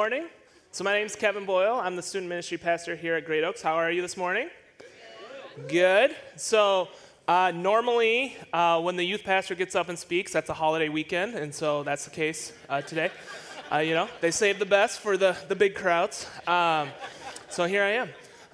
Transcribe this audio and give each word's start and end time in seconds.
morning. 0.00 0.28
So, 0.70 0.82
my 0.82 0.94
name 0.94 1.04
is 1.04 1.14
Kevin 1.14 1.44
Boyle. 1.44 1.74
I'm 1.74 1.94
the 1.94 2.00
student 2.00 2.30
ministry 2.30 2.56
pastor 2.56 2.96
here 2.96 3.16
at 3.16 3.26
Great 3.26 3.44
Oaks. 3.44 3.60
How 3.60 3.74
are 3.74 3.90
you 3.90 4.00
this 4.00 4.16
morning? 4.16 4.48
Good. 5.68 6.16
So, 6.36 6.88
uh, 7.28 7.52
normally, 7.54 8.34
uh, 8.50 8.80
when 8.80 8.96
the 8.96 9.04
youth 9.04 9.24
pastor 9.24 9.54
gets 9.54 9.74
up 9.74 9.90
and 9.90 9.98
speaks, 9.98 10.32
that's 10.32 10.48
a 10.48 10.54
holiday 10.54 10.88
weekend, 10.88 11.34
and 11.34 11.54
so 11.54 11.82
that's 11.82 12.06
the 12.06 12.10
case 12.10 12.54
uh, 12.70 12.80
today. 12.80 13.10
Uh, 13.70 13.80
you 13.80 13.92
know, 13.92 14.08
they 14.22 14.30
save 14.30 14.58
the 14.58 14.64
best 14.64 15.00
for 15.00 15.18
the, 15.18 15.36
the 15.48 15.54
big 15.54 15.74
crowds. 15.74 16.26
Um, 16.46 16.88
so, 17.50 17.66
here 17.66 17.82
I 17.82 17.90
am. 17.90 18.08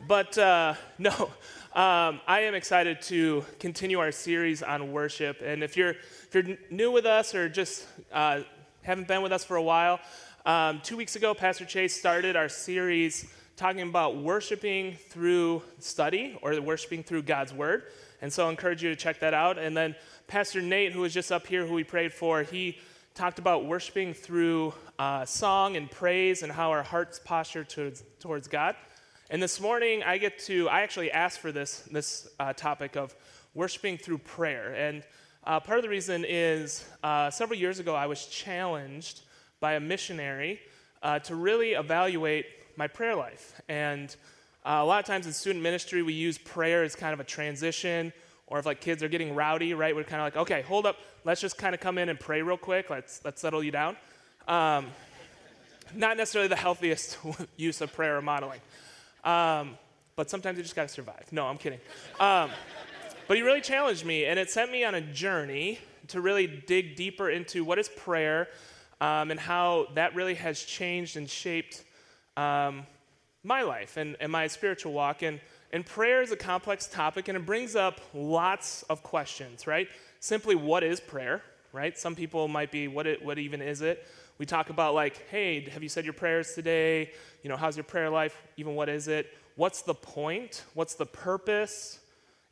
But 0.09 0.37
uh, 0.37 0.75
no, 0.99 1.13
um, 1.77 2.21
I 2.27 2.41
am 2.41 2.57
excited 2.57 3.01
to 3.03 3.45
continue 3.61 4.01
our 4.01 4.11
series 4.11 4.65
on 4.65 4.91
worship. 4.91 5.43
And 5.45 5.63
if 5.63 5.77
you're, 5.77 5.91
if 5.91 6.31
you're 6.35 6.57
new 6.73 6.91
with 6.91 7.07
us 7.07 7.37
or 7.37 7.49
just 7.49 7.87
uh, 8.13 8.41
haven't 8.83 9.07
been 9.07 9.23
with 9.23 9.33
us 9.33 9.45
for 9.45 9.55
a 9.55 9.63
while, 9.63 10.01
um, 10.47 10.81
two 10.81 10.97
weeks 10.97 11.17
ago, 11.17 11.35
Pastor 11.35 11.65
Chase 11.65 11.93
started 11.95 12.37
our 12.37 12.49
series 12.49 13.29
talking 13.57 13.81
about 13.81 14.17
worshiping 14.17 14.95
through 14.95 15.61
study 15.81 16.39
or 16.41 16.61
worshiping 16.61 17.03
through 17.03 17.23
God's 17.23 17.53
Word. 17.53 17.83
And 18.23 18.33
so 18.33 18.47
I 18.47 18.51
encourage 18.51 18.81
you 18.81 18.89
to 18.91 18.95
check 18.95 19.19
that 19.21 19.35
out. 19.35 19.59
And 19.59 19.77
then 19.77 19.97
Pastor 20.29 20.63
Nate, 20.63 20.93
who 20.93 21.01
was 21.01 21.13
just 21.13 21.33
up 21.33 21.49
here, 21.49 21.67
who 21.67 21.75
we 21.75 21.83
prayed 21.83 22.13
for, 22.13 22.45
he 22.45 22.79
talked 23.13 23.41
about 23.41 23.65
worshiping 23.65 24.15
through 24.15 24.73
uh, 25.01 25.25
song 25.25 25.77
and 25.77 25.91
praise 25.91 26.45
and 26.45 26.53
how 26.53 26.71
our 26.71 26.85
heart's 26.85 27.19
posture 27.19 27.65
towards, 27.65 28.05
towards 28.21 28.47
God. 28.47 28.77
And 29.31 29.43
this 29.43 29.61
morning, 29.61 30.05
I 30.05 30.19
get 30.19 30.39
to, 30.45 30.69
I 30.69 30.83
actually 30.83 31.11
asked 31.11 31.41
for 31.41 31.51
this, 31.51 31.81
this 31.91 32.29
uh, 32.39 32.53
topic 32.53 32.95
of 32.95 33.17
worshiping 33.55 33.99
through 33.99 34.19
prayer. 34.19 34.75
And 34.75 35.03
uh, 35.43 35.59
part 35.59 35.81
of 35.81 35.83
the 35.83 35.89
reason 35.89 36.25
is 36.25 36.85
uh, 37.03 37.31
several 37.31 37.59
years 37.59 37.81
ago, 37.81 37.97
I 37.97 38.07
was 38.07 38.27
challenged 38.27 39.23
by 39.67 39.75
a 39.75 39.81
missionary 39.81 40.61
uh, 41.03 41.19
to 41.19 41.35
really 41.35 41.73
evaluate 41.73 42.47
my 42.77 42.87
prayer 42.87 43.17
life. 43.17 43.61
And 43.69 44.15
uh, 44.65 44.79
a 44.81 44.85
lot 44.85 45.01
of 45.01 45.07
times 45.07 45.27
in 45.27 45.33
student 45.33 45.61
ministry, 45.61 46.05
we 46.05 46.13
use 46.13 46.39
prayer 46.39 46.85
as 46.85 46.95
kind 46.95 47.13
of 47.13 47.19
a 47.19 47.25
transition, 47.25 48.13
or 48.47 48.61
if 48.61 48.65
like 48.65 48.81
kids 48.81 49.03
are 49.03 49.09
getting 49.09 49.35
rowdy, 49.35 49.75
right? 49.75 49.93
We're 49.97 50.05
kind 50.05 50.23
of 50.23 50.27
like, 50.27 50.37
okay, 50.37 50.63
hold 50.63 50.87
up, 50.87 50.99
let's 51.25 51.41
just 51.41 51.59
kind 51.59 51.75
of 51.75 51.81
come 51.81 51.99
in 51.99 52.09
and 52.11 52.21
pray 52.21 52.43
real 52.43 52.57
quick. 52.57 52.91
Let's 52.91 53.21
let's 53.25 53.41
settle 53.41 53.61
you 53.61 53.73
down. 53.73 53.97
Um, 54.47 54.87
not 55.93 56.17
necessarily 56.17 56.47
the 56.47 56.55
healthiest 56.55 57.19
use 57.57 57.81
of 57.81 57.93
prayer 57.93 58.19
or 58.19 58.23
modeling, 58.23 58.61
um, 59.25 59.77
but 60.15 60.31
sometimes 60.31 60.59
you 60.59 60.63
just 60.63 60.77
got 60.77 60.87
to 60.87 60.95
survive. 60.95 61.27
No, 61.33 61.45
I'm 61.49 61.59
kidding. 61.59 61.81
Um, 62.21 62.51
but 63.27 63.37
he 63.37 63.43
really 63.43 63.63
challenged 63.63 64.05
me, 64.05 64.27
and 64.27 64.39
it 64.39 64.49
sent 64.49 64.71
me 64.71 64.85
on 64.85 64.95
a 64.95 65.01
journey 65.01 65.81
to 66.07 66.21
really 66.21 66.47
dig 66.47 66.95
deeper 66.95 67.29
into 67.29 67.65
what 67.65 67.81
is 67.81 67.89
prayer 67.89 68.47
um, 69.01 69.31
and 69.31 69.39
how 69.39 69.89
that 69.95 70.15
really 70.15 70.35
has 70.35 70.63
changed 70.63 71.17
and 71.17 71.29
shaped 71.29 71.85
um, 72.37 72.87
my 73.43 73.63
life 73.63 73.97
and, 73.97 74.17
and 74.21 74.31
my 74.33 74.47
spiritual 74.47 74.93
walk. 74.93 75.23
And, 75.23 75.41
and 75.73 75.85
prayer 75.85 76.23
is 76.23 76.33
a 76.33 76.37
complex 76.37 76.87
topic, 76.87 77.29
and 77.29 77.37
it 77.37 77.47
brings 77.47 77.77
up 77.77 78.01
lots 78.15 78.83
of 78.85 79.03
questions, 79.03 79.67
right? 79.67 79.89
Simply, 80.21 80.55
what 80.55 80.83
is 80.83 81.01
prayer, 81.01 81.43
right? 81.73 81.97
Some 81.99 82.15
people 82.15 82.49
might 82.49 82.71
be, 82.71 82.89
what, 82.89 83.07
it, 83.07 83.25
what 83.25 83.39
even 83.39 83.61
is 83.61 83.83
it? 83.83 84.07
We 84.39 84.47
talk 84.47 84.71
about, 84.71 84.95
like, 84.95 85.29
hey, 85.31 85.69
have 85.71 85.83
you 85.83 85.89
said 85.89 86.05
your 86.05 86.15
prayers 86.15 86.55
today? 86.55 87.11
You 87.43 87.49
know, 87.49 87.57
how's 87.57 87.77
your 87.77 87.85
prayer 87.85 88.11
life? 88.11 88.37
Even 88.57 88.75
what 88.75 88.89
is 88.89 89.09
it? 89.09 89.33
What's 89.57 89.83
the 89.83 89.95
point? 89.95 90.65
What's 90.75 90.95
the 90.95 91.07
purpose? 91.07 92.01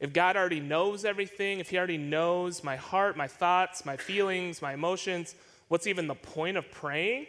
If 0.01 0.13
God 0.13 0.37
already 0.37 0.61
knows 0.61 1.05
everything, 1.05 1.61
if 1.61 1.71
He 1.71 1.79
already 1.79 1.99
knows 1.99 2.65
my 2.65 2.77
heart, 2.77 3.17
my 3.17 3.29
thoughts, 3.29 3.85
my 3.85 3.97
feelings, 3.97 4.63
my 4.63 4.75
emotions, 4.75 5.35
what's 5.69 5.87
even 5.87 6.07
the 6.07 6.15
point 6.15 6.57
of 6.57 6.71
praying? 6.71 7.27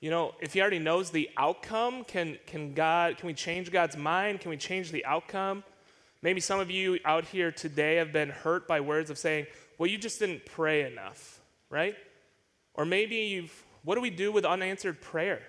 You 0.00 0.10
know, 0.10 0.34
if 0.40 0.52
He 0.52 0.60
already 0.60 0.78
knows 0.78 1.10
the 1.10 1.30
outcome, 1.36 2.04
can, 2.04 2.38
can 2.46 2.74
God, 2.74 3.18
can 3.18 3.26
we 3.26 3.34
change 3.34 3.70
God's 3.70 3.96
mind? 3.96 4.40
Can 4.40 4.50
we 4.50 4.56
change 4.56 4.90
the 4.90 5.04
outcome? 5.04 5.64
Maybe 6.22 6.40
some 6.40 6.60
of 6.60 6.70
you 6.70 6.98
out 7.04 7.24
here 7.24 7.50
today 7.50 7.96
have 7.96 8.12
been 8.12 8.30
hurt 8.30 8.68
by 8.68 8.80
words 8.80 9.10
of 9.10 9.18
saying, 9.18 9.46
well, 9.78 9.90
you 9.90 9.98
just 9.98 10.20
didn't 10.20 10.46
pray 10.46 10.90
enough, 10.90 11.40
right? 11.68 11.96
Or 12.74 12.84
maybe 12.84 13.16
you've, 13.16 13.64
what 13.82 13.96
do 13.96 14.00
we 14.00 14.10
do 14.10 14.30
with 14.30 14.44
unanswered 14.44 15.00
prayer? 15.00 15.42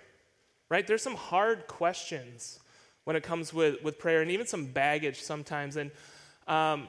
Right? 0.70 0.86
There's 0.86 1.04
some 1.04 1.16
hard 1.16 1.68
questions 1.68 2.60
when 3.04 3.16
it 3.16 3.24
comes 3.24 3.54
with, 3.54 3.84
with 3.84 4.00
prayer 4.00 4.22
and 4.22 4.32
even 4.32 4.48
some 4.48 4.66
baggage 4.66 5.22
sometimes. 5.22 5.76
And 5.76 5.92
um, 6.48 6.88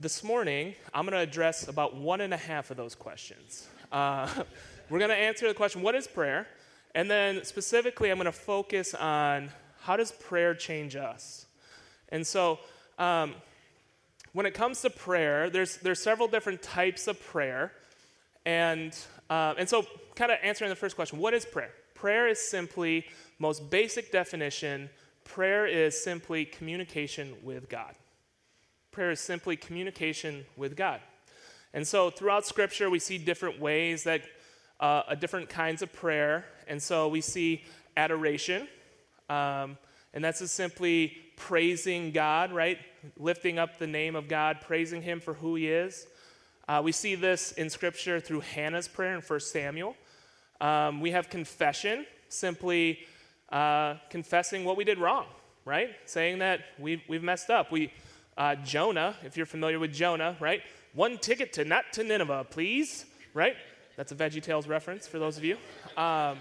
this 0.00 0.24
morning, 0.24 0.74
I'm 0.92 1.04
going 1.04 1.12
to 1.12 1.18
address 1.20 1.68
about 1.68 1.94
one 1.96 2.20
and 2.20 2.34
a 2.34 2.36
half 2.36 2.70
of 2.70 2.76
those 2.76 2.94
questions. 2.94 3.68
Uh, 3.94 4.28
we're 4.90 4.98
going 4.98 5.10
to 5.10 5.16
answer 5.16 5.46
the 5.46 5.54
question, 5.54 5.80
what 5.80 5.94
is 5.94 6.06
prayer? 6.08 6.48
And 6.96 7.10
then 7.10 7.44
specifically, 7.44 8.10
I'm 8.10 8.18
going 8.18 8.26
to 8.26 8.32
focus 8.32 8.92
on 8.92 9.50
how 9.82 9.96
does 9.96 10.10
prayer 10.10 10.54
change 10.54 10.96
us? 10.96 11.46
And 12.08 12.26
so, 12.26 12.58
um, 12.98 13.34
when 14.32 14.46
it 14.46 14.54
comes 14.54 14.80
to 14.82 14.90
prayer, 14.90 15.48
there's, 15.48 15.76
there's 15.78 16.02
several 16.02 16.26
different 16.26 16.60
types 16.60 17.06
of 17.06 17.22
prayer. 17.22 17.72
And, 18.44 18.96
uh, 19.30 19.54
and 19.56 19.68
so, 19.68 19.86
kind 20.16 20.32
of 20.32 20.38
answering 20.42 20.70
the 20.70 20.76
first 20.76 20.96
question, 20.96 21.18
what 21.18 21.32
is 21.32 21.44
prayer? 21.44 21.70
Prayer 21.94 22.26
is 22.26 22.40
simply, 22.40 23.06
most 23.38 23.70
basic 23.70 24.10
definition, 24.10 24.90
prayer 25.24 25.66
is 25.66 26.02
simply 26.02 26.44
communication 26.44 27.34
with 27.42 27.68
God. 27.68 27.94
Prayer 28.90 29.12
is 29.12 29.20
simply 29.20 29.56
communication 29.56 30.44
with 30.56 30.76
God. 30.76 31.00
And 31.74 31.86
so 31.86 32.08
throughout 32.08 32.46
Scripture, 32.46 32.88
we 32.88 33.00
see 33.00 33.18
different 33.18 33.60
ways 33.60 34.04
that, 34.04 34.22
uh, 34.78 35.14
different 35.16 35.48
kinds 35.48 35.82
of 35.82 35.92
prayer. 35.92 36.46
And 36.68 36.80
so 36.80 37.08
we 37.08 37.20
see 37.20 37.64
adoration, 37.96 38.68
um, 39.28 39.76
and 40.14 40.24
that's 40.24 40.38
just 40.38 40.54
simply 40.54 41.18
praising 41.36 42.12
God, 42.12 42.52
right? 42.52 42.78
Lifting 43.18 43.58
up 43.58 43.78
the 43.78 43.88
name 43.88 44.14
of 44.14 44.28
God, 44.28 44.60
praising 44.60 45.02
Him 45.02 45.20
for 45.20 45.34
who 45.34 45.56
He 45.56 45.68
is. 45.68 46.06
Uh, 46.68 46.80
we 46.82 46.92
see 46.92 47.16
this 47.16 47.52
in 47.52 47.68
Scripture 47.68 48.20
through 48.20 48.40
Hannah's 48.40 48.86
prayer 48.86 49.14
in 49.16 49.20
1 49.20 49.40
Samuel. 49.40 49.96
Um, 50.60 51.00
we 51.00 51.10
have 51.10 51.28
confession, 51.28 52.06
simply 52.28 53.00
uh, 53.50 53.96
confessing 54.10 54.64
what 54.64 54.76
we 54.76 54.84
did 54.84 54.98
wrong, 54.98 55.26
right? 55.64 55.90
Saying 56.06 56.38
that 56.38 56.60
we've, 56.78 57.02
we've 57.08 57.22
messed 57.22 57.50
up. 57.50 57.72
We, 57.72 57.92
uh, 58.38 58.54
Jonah, 58.56 59.16
if 59.24 59.36
you're 59.36 59.44
familiar 59.44 59.80
with 59.80 59.92
Jonah, 59.92 60.36
right? 60.38 60.62
One 60.94 61.18
ticket 61.18 61.52
to 61.54 61.64
not 61.64 61.92
to 61.94 62.04
Nineveh, 62.04 62.46
please, 62.50 63.04
right? 63.34 63.56
That's 63.96 64.12
a 64.12 64.14
Veggie 64.14 64.40
Tales 64.40 64.68
reference 64.68 65.08
for 65.08 65.18
those 65.18 65.36
of 65.36 65.42
you. 65.42 65.56
Um, 65.96 66.38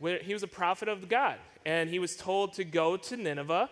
he 0.00 0.32
was 0.32 0.42
a 0.42 0.48
prophet 0.48 0.88
of 0.88 1.08
God, 1.08 1.36
and 1.64 1.88
he 1.88 2.00
was 2.00 2.16
told 2.16 2.54
to 2.54 2.64
go 2.64 2.96
to 2.96 3.16
Nineveh, 3.16 3.70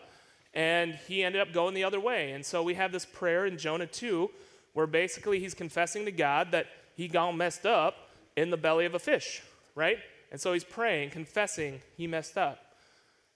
and 0.54 0.94
he 1.08 1.24
ended 1.24 1.40
up 1.40 1.52
going 1.52 1.74
the 1.74 1.82
other 1.82 1.98
way. 1.98 2.30
And 2.30 2.46
so 2.46 2.62
we 2.62 2.74
have 2.74 2.92
this 2.92 3.04
prayer 3.04 3.46
in 3.46 3.58
Jonah 3.58 3.86
2 3.86 4.30
where 4.74 4.86
basically 4.86 5.40
he's 5.40 5.54
confessing 5.54 6.04
to 6.04 6.12
God 6.12 6.52
that 6.52 6.66
he 6.94 7.08
got 7.08 7.32
messed 7.32 7.66
up 7.66 8.08
in 8.36 8.50
the 8.50 8.56
belly 8.56 8.86
of 8.86 8.94
a 8.94 8.98
fish, 8.98 9.42
right? 9.74 9.98
And 10.30 10.40
so 10.40 10.52
he's 10.52 10.64
praying, 10.64 11.10
confessing 11.10 11.82
he 11.96 12.06
messed 12.06 12.38
up. 12.38 12.58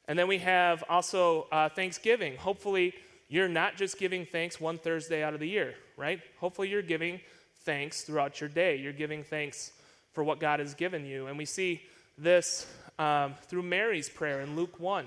And 0.08 0.16
then 0.18 0.28
we 0.28 0.38
have 0.38 0.84
also 0.88 1.48
uh, 1.50 1.68
Thanksgiving. 1.68 2.36
Hopefully, 2.36 2.94
you're 3.28 3.48
not 3.48 3.76
just 3.76 3.98
giving 3.98 4.24
thanks 4.24 4.60
one 4.60 4.78
Thursday 4.78 5.22
out 5.22 5.34
of 5.34 5.40
the 5.40 5.48
year, 5.48 5.74
right? 5.96 6.20
Hopefully, 6.38 6.68
you're 6.68 6.82
giving 6.82 7.20
thanks 7.64 8.02
throughout 8.02 8.40
your 8.40 8.48
day. 8.48 8.76
You're 8.76 8.92
giving 8.92 9.24
thanks 9.24 9.72
for 10.12 10.22
what 10.22 10.38
God 10.38 10.60
has 10.60 10.74
given 10.74 11.04
you. 11.04 11.26
And 11.26 11.36
we 11.36 11.44
see 11.44 11.82
this 12.16 12.66
um, 12.98 13.34
through 13.48 13.62
Mary's 13.62 14.08
prayer 14.08 14.40
in 14.40 14.54
Luke 14.56 14.78
1, 14.78 15.06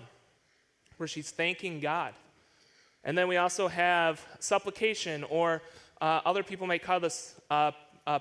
where 0.97 1.07
she's 1.07 1.31
thanking 1.31 1.79
God. 1.79 2.13
And 3.03 3.17
then 3.17 3.29
we 3.29 3.37
also 3.37 3.69
have 3.69 4.23
supplication, 4.39 5.23
or 5.23 5.61
uh, 6.01 6.19
other 6.25 6.43
people 6.43 6.67
may 6.67 6.77
call 6.77 6.99
this 6.99 7.39
uh, 7.49 7.71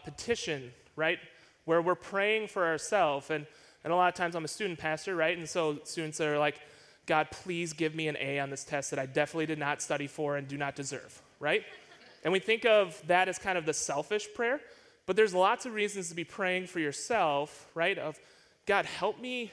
petition, 0.05 0.73
right? 0.95 1.19
Where 1.65 1.83
we're 1.83 1.97
praying 1.97 2.49
for 2.49 2.67
ourselves. 2.67 3.31
And, 3.31 3.47
and 3.83 3.93
a 3.93 3.97
lot 3.97 4.09
of 4.09 4.15
times 4.15 4.37
I'm 4.37 4.45
a 4.45 4.49
student 4.49 4.79
pastor, 4.79 5.17
right? 5.17 5.37
And 5.37 5.49
so 5.49 5.79
students 5.85 6.21
are 6.21 6.39
like, 6.39 6.61
God, 7.08 7.28
please 7.31 7.72
give 7.72 7.94
me 7.94 8.06
an 8.06 8.19
A 8.20 8.38
on 8.38 8.50
this 8.50 8.64
test 8.64 8.90
that 8.90 8.99
I 8.99 9.06
definitely 9.06 9.46
did 9.46 9.58
not 9.58 9.81
study 9.81 10.06
for 10.06 10.37
and 10.37 10.46
do 10.46 10.58
not 10.58 10.76
deserve, 10.76 11.20
right? 11.40 11.64
And 12.22 12.32
we 12.34 12.38
think 12.38 12.66
of 12.66 13.00
that 13.06 13.28
as 13.28 13.38
kind 13.38 13.56
of 13.56 13.64
the 13.64 13.72
selfish 13.72 14.28
prayer, 14.34 14.60
but 15.06 15.16
there's 15.16 15.32
lots 15.32 15.64
of 15.64 15.72
reasons 15.72 16.10
to 16.10 16.14
be 16.14 16.25
praying 16.25 16.66
for 16.66 16.81
yourself, 16.81 17.66
right? 17.75 17.96
Of 17.96 18.20
God, 18.66 18.84
help 18.84 19.19
me, 19.19 19.50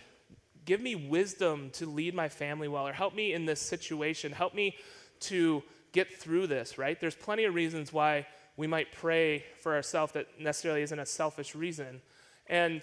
give 0.66 0.82
me 0.82 0.96
wisdom 0.96 1.70
to 1.76 1.86
lead 1.86 2.14
my 2.14 2.28
family 2.28 2.68
well, 2.68 2.86
or 2.86 2.92
help 2.92 3.16
me 3.16 3.32
in 3.32 3.46
this 3.46 3.62
situation, 3.62 4.34
help 4.34 4.54
me 4.54 4.76
to 5.22 5.64
get 5.94 6.14
through 6.14 6.48
this, 6.48 6.78
right? 6.78 7.00
There's 7.00 7.16
plenty 7.16 7.46
of 7.46 7.56
reasons 7.56 7.94
why 7.94 8.28
we 8.58 8.68
might 8.68 8.92
pray 8.92 9.46
for 9.62 9.76
ourselves 9.76 10.12
that 10.12 10.28
necessarily 10.42 10.82
isn't 10.82 11.00
a 11.00 11.06
selfish 11.06 11.56
reason. 11.56 12.02
And 12.48 12.82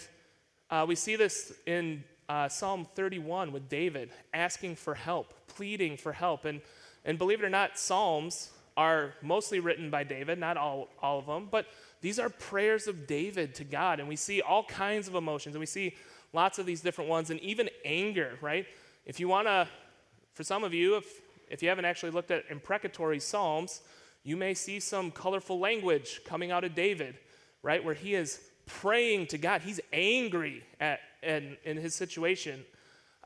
uh, 0.71 0.87
we 0.89 0.95
see 0.95 1.17
this 1.17 1.53
in 1.67 2.05
uh, 2.33 2.49
Psalm 2.49 2.87
31 2.95 3.53
with 3.53 3.69
David 3.69 4.09
asking 4.33 4.77
for 4.77 4.95
help, 4.95 5.35
pleading 5.49 5.99
for 5.99 6.15
help. 6.15 6.47
And, 6.47 6.63
and 7.05 7.19
believe 7.19 7.43
it 7.43 7.45
or 7.45 7.51
not, 7.51 7.79
Psalms 7.79 8.49
are 8.75 9.13
mostly 9.21 9.61
written 9.61 9.91
by 9.91 10.03
David, 10.03 10.39
not 10.39 10.57
all, 10.57 10.89
all 11.03 11.19
of 11.19 11.27
them, 11.27 11.49
but 11.51 11.67
these 12.01 12.19
are 12.19 12.31
prayers 12.31 12.87
of 12.87 13.07
David 13.07 13.55
to 13.57 13.65
God. 13.65 14.01
And 14.01 14.09
we 14.09 14.17
see 14.17 14.41
all 14.41 14.65
kinds 14.65 15.09
of 15.09 15.15
emotions, 15.15 15.55
and 15.55 15.61
we 15.61 15.67
see 15.67 15.95
lots 16.33 16.59
of 16.59 16.65
these 16.65 16.81
different 16.81 17.11
ones, 17.11 17.29
and 17.29 17.39
even 17.41 17.69
anger, 17.85 18.39
right? 18.41 18.65
If 19.05 19.21
you 19.21 19.29
want 19.29 19.47
to, 19.47 19.69
for 20.33 20.43
some 20.43 20.65
of 20.65 20.73
you, 20.73 20.97
if, 20.97 21.05
if 21.51 21.63
you 21.63 21.69
haven't 21.69 21.85
actually 21.85 22.13
looked 22.13 22.31
at 22.31 22.45
imprecatory 22.49 23.21
Psalms, 23.21 23.83
you 24.25 24.39
may 24.39 24.55
see 24.55 24.81
some 24.81 25.11
colorful 25.11 25.59
language 25.59 26.23
coming 26.25 26.51
out 26.51 26.65
of 26.65 26.75
David, 26.75 27.19
right? 27.63 27.85
Where 27.85 27.93
he 27.93 28.15
is 28.15 28.41
praying 28.65 29.27
to 29.27 29.37
God. 29.37 29.61
He's 29.61 29.81
angry 29.93 30.65
at, 30.81 31.01
in, 31.23 31.57
in 31.65 31.77
his 31.77 31.95
situation, 31.95 32.65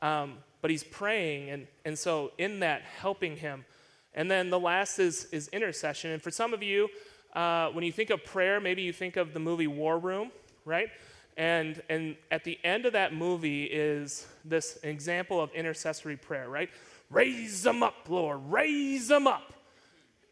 um, 0.01 0.37
but 0.61 0.71
he's 0.71 0.83
praying. 0.83 1.49
And, 1.49 1.67
and 1.85 1.97
so, 1.97 2.31
in 2.37 2.59
that, 2.61 2.81
helping 2.81 3.37
him. 3.37 3.65
And 4.13 4.29
then 4.29 4.49
the 4.49 4.59
last 4.59 4.99
is, 4.99 5.25
is 5.31 5.47
intercession. 5.49 6.11
And 6.11 6.21
for 6.21 6.31
some 6.31 6.53
of 6.53 6.63
you, 6.63 6.89
uh, 7.33 7.69
when 7.69 7.83
you 7.83 7.91
think 7.91 8.09
of 8.09 8.23
prayer, 8.25 8.59
maybe 8.59 8.81
you 8.81 8.93
think 8.93 9.15
of 9.15 9.33
the 9.33 9.39
movie 9.39 9.67
War 9.67 9.99
Room, 9.99 10.31
right? 10.65 10.89
And, 11.37 11.81
and 11.87 12.15
at 12.31 12.43
the 12.43 12.57
end 12.63 12.87
of 12.87 12.93
that 12.93 13.13
movie 13.13 13.65
is 13.65 14.25
this 14.43 14.79
example 14.81 15.39
of 15.39 15.51
intercessory 15.53 16.17
prayer, 16.17 16.49
right? 16.49 16.69
Raise 17.11 17.61
them 17.61 17.83
up, 17.83 17.93
Lord, 18.09 18.39
raise 18.49 19.07
them 19.07 19.27
up. 19.27 19.53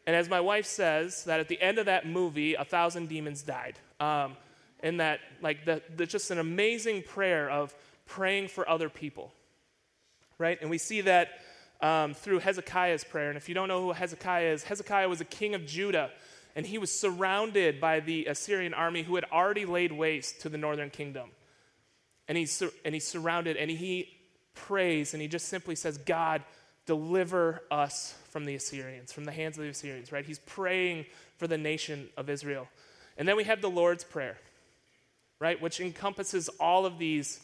And 0.06 0.14
as 0.14 0.28
my 0.28 0.40
wife 0.40 0.66
says, 0.66 1.24
that 1.24 1.40
at 1.40 1.48
the 1.48 1.60
end 1.60 1.78
of 1.78 1.86
that 1.86 2.06
movie, 2.06 2.54
a 2.54 2.64
thousand 2.64 3.08
demons 3.08 3.42
died. 3.42 3.78
Um, 3.98 4.36
and 4.86 5.00
that, 5.00 5.20
like, 5.42 5.64
that, 5.66 5.96
that's 5.96 6.12
just 6.12 6.30
an 6.30 6.38
amazing 6.38 7.02
prayer 7.02 7.50
of 7.50 7.74
praying 8.06 8.48
for 8.48 8.68
other 8.68 8.88
people, 8.88 9.32
right? 10.38 10.58
And 10.60 10.70
we 10.70 10.78
see 10.78 11.00
that 11.02 11.28
um, 11.80 12.14
through 12.14 12.38
Hezekiah's 12.38 13.04
prayer. 13.04 13.28
And 13.28 13.36
if 13.36 13.48
you 13.48 13.54
don't 13.54 13.68
know 13.68 13.82
who 13.82 13.92
Hezekiah 13.92 14.52
is, 14.52 14.62
Hezekiah 14.64 15.08
was 15.08 15.20
a 15.20 15.24
king 15.24 15.54
of 15.54 15.66
Judah 15.66 16.10
and 16.54 16.64
he 16.64 16.78
was 16.78 16.90
surrounded 16.90 17.80
by 17.80 18.00
the 18.00 18.26
Assyrian 18.26 18.72
army 18.72 19.02
who 19.02 19.14
had 19.16 19.24
already 19.30 19.66
laid 19.66 19.92
waste 19.92 20.40
to 20.40 20.48
the 20.48 20.56
northern 20.56 20.88
kingdom. 20.88 21.28
And 22.28 22.38
he's, 22.38 22.62
and 22.84 22.94
he's 22.94 23.06
surrounded, 23.06 23.56
and 23.58 23.70
he 23.70 24.08
prays, 24.54 25.12
and 25.12 25.20
he 25.20 25.28
just 25.28 25.48
simply 25.48 25.76
says, 25.76 25.98
God, 25.98 26.42
deliver 26.86 27.62
us 27.70 28.14
from 28.30 28.46
the 28.46 28.54
Assyrians, 28.54 29.12
from 29.12 29.26
the 29.26 29.32
hands 29.32 29.58
of 29.58 29.64
the 29.64 29.70
Assyrians, 29.70 30.10
right? 30.10 30.24
He's 30.24 30.38
praying 30.40 31.04
for 31.36 31.46
the 31.46 31.58
nation 31.58 32.08
of 32.16 32.30
Israel. 32.30 32.66
And 33.18 33.28
then 33.28 33.36
we 33.36 33.44
have 33.44 33.60
the 33.60 33.70
Lord's 33.70 34.02
Prayer, 34.02 34.38
right, 35.40 35.60
which 35.60 35.80
encompasses 35.80 36.48
all 36.60 36.86
of 36.86 36.98
these 36.98 37.40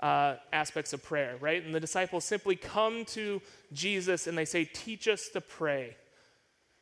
uh, 0.00 0.36
aspects 0.52 0.92
of 0.92 1.02
prayer, 1.02 1.36
right? 1.40 1.64
And 1.64 1.74
the 1.74 1.80
disciples 1.80 2.24
simply 2.24 2.56
come 2.56 3.04
to 3.06 3.40
Jesus 3.72 4.26
and 4.26 4.36
they 4.36 4.44
say, 4.44 4.64
Teach 4.64 5.08
us 5.08 5.28
to 5.30 5.40
pray. 5.40 5.96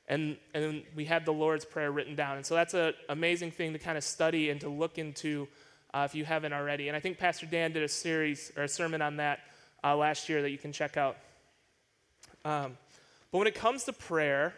And, 0.07 0.39
and 0.55 0.83
we 0.97 1.05
have 1.05 1.27
the 1.27 1.33
Lord's 1.33 1.67
Prayer 1.67 1.93
written 1.93 2.15
down. 2.15 2.37
And 2.39 2.47
so 2.47 2.55
that's 2.55 2.73
an 2.73 2.95
amazing 3.11 3.51
thing 3.51 3.75
to 3.75 3.79
kind 3.79 3.99
of 3.99 4.05
study 4.05 4.49
and 4.49 4.59
to 4.63 4.69
look 4.69 4.97
into 4.97 5.49
uh, 5.93 6.07
if 6.09 6.15
you 6.15 6.25
haven't 6.25 6.53
already. 6.53 6.89
And 6.89 6.97
I 6.97 7.01
think 7.01 7.19
Pastor 7.19 7.45
Dan 7.45 7.73
did 7.73 7.83
a 7.83 7.89
series 7.89 8.51
or 8.57 8.63
a 8.63 8.69
sermon 8.69 9.03
on 9.03 9.17
that 9.19 9.41
uh, 9.85 9.97
last 9.97 10.29
year 10.29 10.41
that 10.43 10.51
you 10.51 10.59
can 10.59 10.73
check 10.73 10.97
out. 10.97 11.17
Um, 12.45 12.79
but 13.31 13.39
when 13.39 13.47
it 13.47 13.55
comes 13.55 13.85
to 13.85 13.93
prayer, 13.93 14.55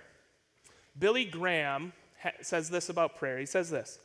Billy 0.98 1.24
Graham 1.24 1.92
ha- 2.22 2.30
says 2.42 2.70
this 2.70 2.88
about 2.88 3.16
prayer. 3.16 3.38
He 3.38 3.46
says 3.46 3.70
this 3.70 3.98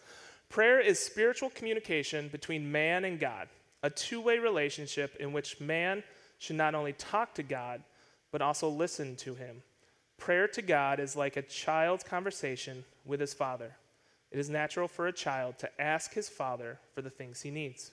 Prayer 0.50 0.80
is 0.80 1.00
spiritual 1.00 1.50
communication 1.50 2.30
between 2.30 2.72
man 2.72 3.06
and 3.06 3.20
God, 3.20 3.48
a 3.84 3.90
two 3.90 4.22
way 4.22 4.40
relationship 4.40 5.16
in 5.20 5.34
which 5.34 5.60
man 5.60 6.04
should 6.38 6.56
not 6.56 6.76
only 6.76 6.94
talk 6.94 7.34
to 7.36 7.44
God, 7.44 7.82
but 8.32 8.42
also 8.42 8.70
listen 8.70 9.16
to 9.18 9.36
him. 9.36 9.64
Prayer 10.18 10.48
to 10.50 10.62
God 10.62 11.00
is 11.00 11.16
like 11.16 11.38
a 11.38 11.42
child's 11.42 12.04
conversation 12.04 12.86
with 13.06 13.20
his 13.20 13.34
father. 13.34 13.76
It 14.32 14.40
is 14.40 14.50
natural 14.50 14.88
for 14.88 15.08
a 15.08 15.14
child 15.14 15.58
to 15.60 15.82
ask 15.82 16.14
his 16.14 16.30
father 16.30 16.80
for 16.94 17.02
the 17.02 17.10
things 17.10 17.42
he 17.42 17.52
needs. 17.52 17.92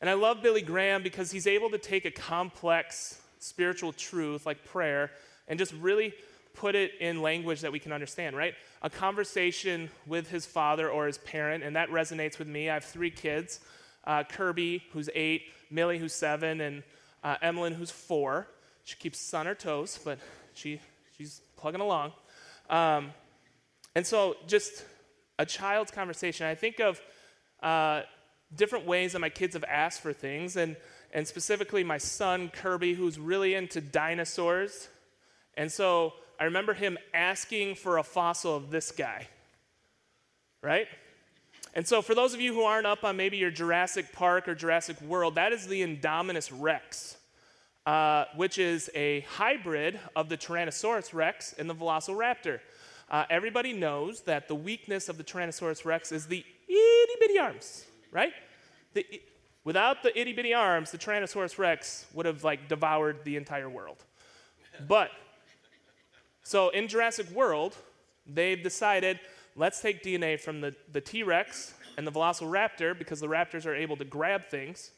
And 0.00 0.08
I 0.08 0.14
love 0.14 0.42
Billy 0.42 0.62
Graham 0.62 1.02
because 1.02 1.30
he's 1.30 1.46
able 1.46 1.70
to 1.70 1.78
take 1.78 2.04
a 2.04 2.10
complex 2.10 3.20
spiritual 3.38 3.92
truth 3.92 4.46
like 4.46 4.64
prayer 4.64 5.10
and 5.48 5.58
just 5.58 5.74
really 5.74 6.14
put 6.54 6.74
it 6.74 6.92
in 7.00 7.22
language 7.22 7.60
that 7.60 7.72
we 7.72 7.78
can 7.78 7.92
understand, 7.92 8.36
right? 8.36 8.54
A 8.82 8.90
conversation 8.90 9.90
with 10.06 10.30
his 10.30 10.46
father 10.46 10.88
or 10.90 11.06
his 11.06 11.18
parent, 11.18 11.64
and 11.64 11.76
that 11.76 11.90
resonates 11.90 12.38
with 12.38 12.48
me. 12.48 12.70
I 12.70 12.74
have 12.74 12.84
three 12.84 13.10
kids 13.10 13.60
uh, 14.04 14.24
Kirby, 14.24 14.82
who's 14.92 15.10
eight, 15.14 15.42
Millie, 15.70 15.98
who's 15.98 16.14
seven, 16.14 16.60
and 16.60 16.82
uh, 17.22 17.36
who's 17.52 17.90
four. 17.90 18.48
She 18.84 18.96
keeps 18.96 19.32
on 19.34 19.46
her 19.46 19.54
toes, 19.54 19.98
but 20.04 20.18
she 20.54 20.80
she's 21.16 21.42
plugging 21.56 21.80
along. 21.80 22.12
Um, 22.68 23.12
and 23.94 24.06
so, 24.06 24.36
just 24.46 24.84
a 25.38 25.46
child's 25.46 25.90
conversation. 25.90 26.46
I 26.46 26.54
think 26.54 26.80
of 26.80 27.00
uh, 27.62 28.02
different 28.54 28.86
ways 28.86 29.12
that 29.12 29.18
my 29.20 29.28
kids 29.28 29.54
have 29.54 29.64
asked 29.64 30.00
for 30.00 30.12
things, 30.12 30.56
and, 30.56 30.76
and 31.12 31.26
specifically 31.26 31.84
my 31.84 31.98
son, 31.98 32.48
Kirby, 32.48 32.94
who's 32.94 33.18
really 33.18 33.54
into 33.54 33.80
dinosaurs. 33.80 34.88
And 35.56 35.70
so, 35.70 36.14
I 36.40 36.44
remember 36.44 36.74
him 36.74 36.98
asking 37.14 37.76
for 37.76 37.98
a 37.98 38.02
fossil 38.02 38.56
of 38.56 38.70
this 38.70 38.90
guy, 38.90 39.28
right? 40.62 40.88
And 41.74 41.86
so, 41.86 42.02
for 42.02 42.16
those 42.16 42.34
of 42.34 42.40
you 42.40 42.52
who 42.52 42.62
aren't 42.62 42.86
up 42.86 43.04
on 43.04 43.16
maybe 43.16 43.36
your 43.36 43.52
Jurassic 43.52 44.12
Park 44.12 44.48
or 44.48 44.56
Jurassic 44.56 45.00
World, 45.02 45.36
that 45.36 45.52
is 45.52 45.68
the 45.68 45.82
Indominus 45.82 46.50
Rex 46.52 47.16
uh, 47.86 48.24
which 48.36 48.58
is 48.58 48.90
a 48.94 49.20
hybrid 49.20 49.98
of 50.14 50.28
the 50.28 50.36
Tyrannosaurus 50.36 51.14
rex 51.14 51.54
and 51.58 51.68
the 51.68 51.74
Velociraptor. 51.74 52.60
Uh, 53.10 53.24
everybody 53.30 53.72
knows 53.72 54.20
that 54.20 54.48
the 54.48 54.54
weakness 54.54 55.08
of 55.08 55.16
the 55.16 55.24
Tyrannosaurus 55.24 55.84
rex 55.84 56.12
is 56.12 56.26
the 56.26 56.44
itty 56.68 57.12
bitty 57.18 57.38
arms, 57.38 57.86
right? 58.12 58.32
The, 58.94 59.04
without 59.64 60.02
the 60.02 60.18
itty 60.18 60.32
bitty 60.32 60.54
arms, 60.54 60.90
the 60.90 60.98
Tyrannosaurus 60.98 61.58
rex 61.58 62.06
would 62.14 62.26
have 62.26 62.44
like 62.44 62.68
devoured 62.68 63.24
the 63.24 63.36
entire 63.36 63.68
world. 63.68 64.04
But, 64.86 65.10
so 66.42 66.70
in 66.70 66.88
Jurassic 66.88 67.30
World, 67.30 67.76
they've 68.26 68.62
decided 68.62 69.20
let's 69.56 69.80
take 69.80 70.02
DNA 70.02 70.40
from 70.40 70.60
the, 70.60 70.74
the 70.92 71.00
T 71.00 71.22
Rex 71.22 71.74
and 71.96 72.06
the 72.06 72.12
Velociraptor 72.12 72.98
because 72.98 73.20
the 73.20 73.26
raptors 73.26 73.66
are 73.66 73.74
able 73.74 73.96
to 73.96 74.04
grab 74.04 74.46
things 74.48 74.90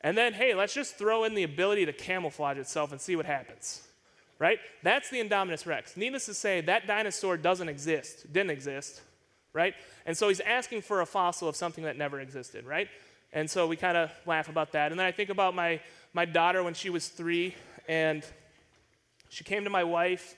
and 0.00 0.16
then, 0.16 0.32
hey, 0.32 0.54
let's 0.54 0.74
just 0.74 0.96
throw 0.96 1.24
in 1.24 1.34
the 1.34 1.42
ability 1.42 1.86
to 1.86 1.92
camouflage 1.92 2.58
itself 2.58 2.92
and 2.92 3.00
see 3.00 3.16
what 3.16 3.26
happens. 3.26 3.82
Right? 4.38 4.60
That's 4.84 5.10
the 5.10 5.18
Indominus 5.18 5.66
Rex. 5.66 5.96
Needless 5.96 6.26
to 6.26 6.34
say, 6.34 6.60
that 6.62 6.86
dinosaur 6.86 7.36
doesn't 7.36 7.68
exist, 7.68 8.32
didn't 8.32 8.50
exist, 8.50 9.02
right? 9.52 9.74
And 10.06 10.16
so 10.16 10.28
he's 10.28 10.38
asking 10.38 10.82
for 10.82 11.00
a 11.00 11.06
fossil 11.06 11.48
of 11.48 11.56
something 11.56 11.82
that 11.84 11.96
never 11.96 12.20
existed, 12.20 12.64
right? 12.64 12.88
And 13.32 13.50
so 13.50 13.66
we 13.66 13.74
kind 13.74 13.96
of 13.96 14.12
laugh 14.26 14.48
about 14.48 14.72
that. 14.72 14.92
And 14.92 14.98
then 14.98 15.06
I 15.06 15.10
think 15.10 15.30
about 15.30 15.56
my, 15.56 15.80
my 16.12 16.24
daughter 16.24 16.62
when 16.62 16.74
she 16.74 16.88
was 16.88 17.08
three, 17.08 17.56
and 17.88 18.24
she 19.28 19.42
came 19.42 19.64
to 19.64 19.70
my 19.70 19.82
wife, 19.82 20.36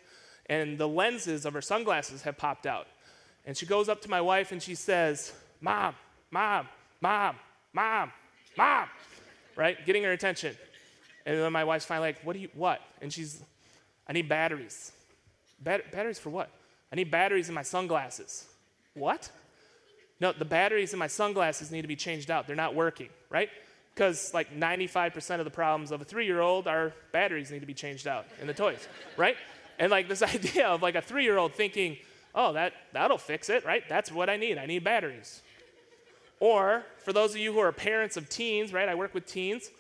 and 0.51 0.77
the 0.77 0.87
lenses 0.87 1.47
of 1.47 1.55
her 1.55 1.63
sunglasses 1.63 2.21
have 2.23 2.37
popped 2.37 2.67
out. 2.67 2.87
And 3.47 3.57
she 3.57 3.65
goes 3.65 3.89
up 3.89 4.03
to 4.03 4.11
my 4.11 4.21
wife 4.21 4.53
and 4.53 4.63
she 4.63 4.75
says, 4.75 5.33
Mom, 5.63 5.95
Mom, 6.31 6.69
Mom, 7.01 7.37
Mom, 7.73 8.13
Mom 8.59 8.89
right? 9.61 9.85
Getting 9.85 10.03
her 10.05 10.13
attention. 10.13 10.57
And 11.27 11.39
then 11.39 11.53
my 11.53 11.65
wife's 11.65 11.85
finally 11.85 12.09
like, 12.09 12.23
what 12.23 12.33
do 12.33 12.39
you, 12.41 12.49
what? 12.55 12.81
And 13.03 13.13
she's, 13.13 13.43
I 14.09 14.13
need 14.13 14.29
batteries. 14.29 14.91
Bat- 15.61 15.93
batteries 15.93 16.19
for 16.19 16.31
what? 16.31 16.51
I 16.91 16.97
need 16.97 17.11
batteries 17.11 17.49
in 17.49 17.55
my 17.55 17.63
sunglasses. 17.63 18.47
What? 18.95 19.31
No, 20.19 20.33
the 20.33 20.47
batteries 20.47 20.93
in 20.93 20.99
my 20.99 21.07
sunglasses 21.07 21.71
need 21.71 21.83
to 21.83 21.89
be 21.89 21.97
changed 21.97 22.31
out. 22.31 22.47
They're 22.47 22.57
not 22.57 22.75
working, 22.75 23.11
right? 23.29 23.51
Because 23.95 24.33
like 24.33 24.59
95% 24.59 25.39
of 25.39 25.45
the 25.45 25.51
problems 25.51 25.91
of 25.91 26.01
a 26.01 26.05
three 26.05 26.25
year 26.25 26.41
old 26.41 26.67
are 26.67 26.95
batteries 27.13 27.51
need 27.51 27.61
to 27.61 27.67
be 27.67 27.75
changed 27.75 28.07
out 28.07 28.27
in 28.41 28.47
the 28.47 28.55
toys, 28.55 28.89
right? 29.17 29.37
And 29.81 29.91
like 29.91 30.09
this 30.09 30.23
idea 30.37 30.69
of 30.69 30.83
like 30.83 30.95
a 30.95 31.03
three 31.03 31.25
year 31.25 31.39
old 31.39 31.55
thinking, 31.55 31.97
oh, 32.33 32.53
that, 32.53 32.75
that'll 32.93 33.19
fix 33.19 33.51
it, 33.51 33.65
right? 33.65 33.83
That's 33.89 34.13
what 34.13 34.31
I 34.31 34.37
need. 34.37 34.59
I 34.59 34.67
need 34.67 34.85
batteries. 34.85 35.43
Or 36.39 36.85
for 36.99 37.13
those 37.13 37.33
of 37.33 37.39
you 37.39 37.53
who 37.53 37.59
are 37.59 37.73
parents 37.73 38.17
of 38.17 38.29
teens, 38.29 38.73
right? 38.73 38.89
I 38.89 38.95
work 38.95 39.13
with 39.13 39.27
teens. 39.27 39.71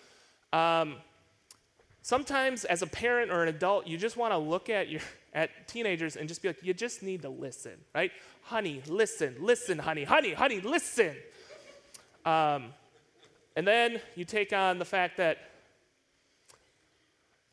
Um, 0.53 0.97
sometimes 2.03 2.65
as 2.65 2.83
a 2.83 2.87
parent 2.87 3.31
or 3.31 3.43
an 3.43 3.49
adult, 3.49 3.87
you 3.87 3.97
just 3.97 4.17
want 4.17 4.33
to 4.33 4.39
look 4.39 4.69
at 4.69 4.89
your 4.89 5.03
at 5.33 5.69
teenagers 5.69 6.17
and 6.17 6.29
just 6.29 6.43
be 6.43 6.49
like, 6.49 6.61
you 6.61 6.75
just 6.75 7.05
need 7.05 7.23
to 7.23 7.29
listen, 7.29 7.79
right? 7.95 8.11
Honey, 8.43 8.83
listen, 8.89 9.37
listen, 9.39 9.79
honey, 9.79 10.03
honey, 10.03 10.33
honey, 10.33 10.61
listen. 10.61 11.15
Um, 12.27 12.75
and 13.55 13.65
then 13.65 14.01
you 14.17 14.25
take 14.25 14.53
on 14.53 14.81
the 14.81 14.85
fact 14.85 15.19
that 15.19 15.39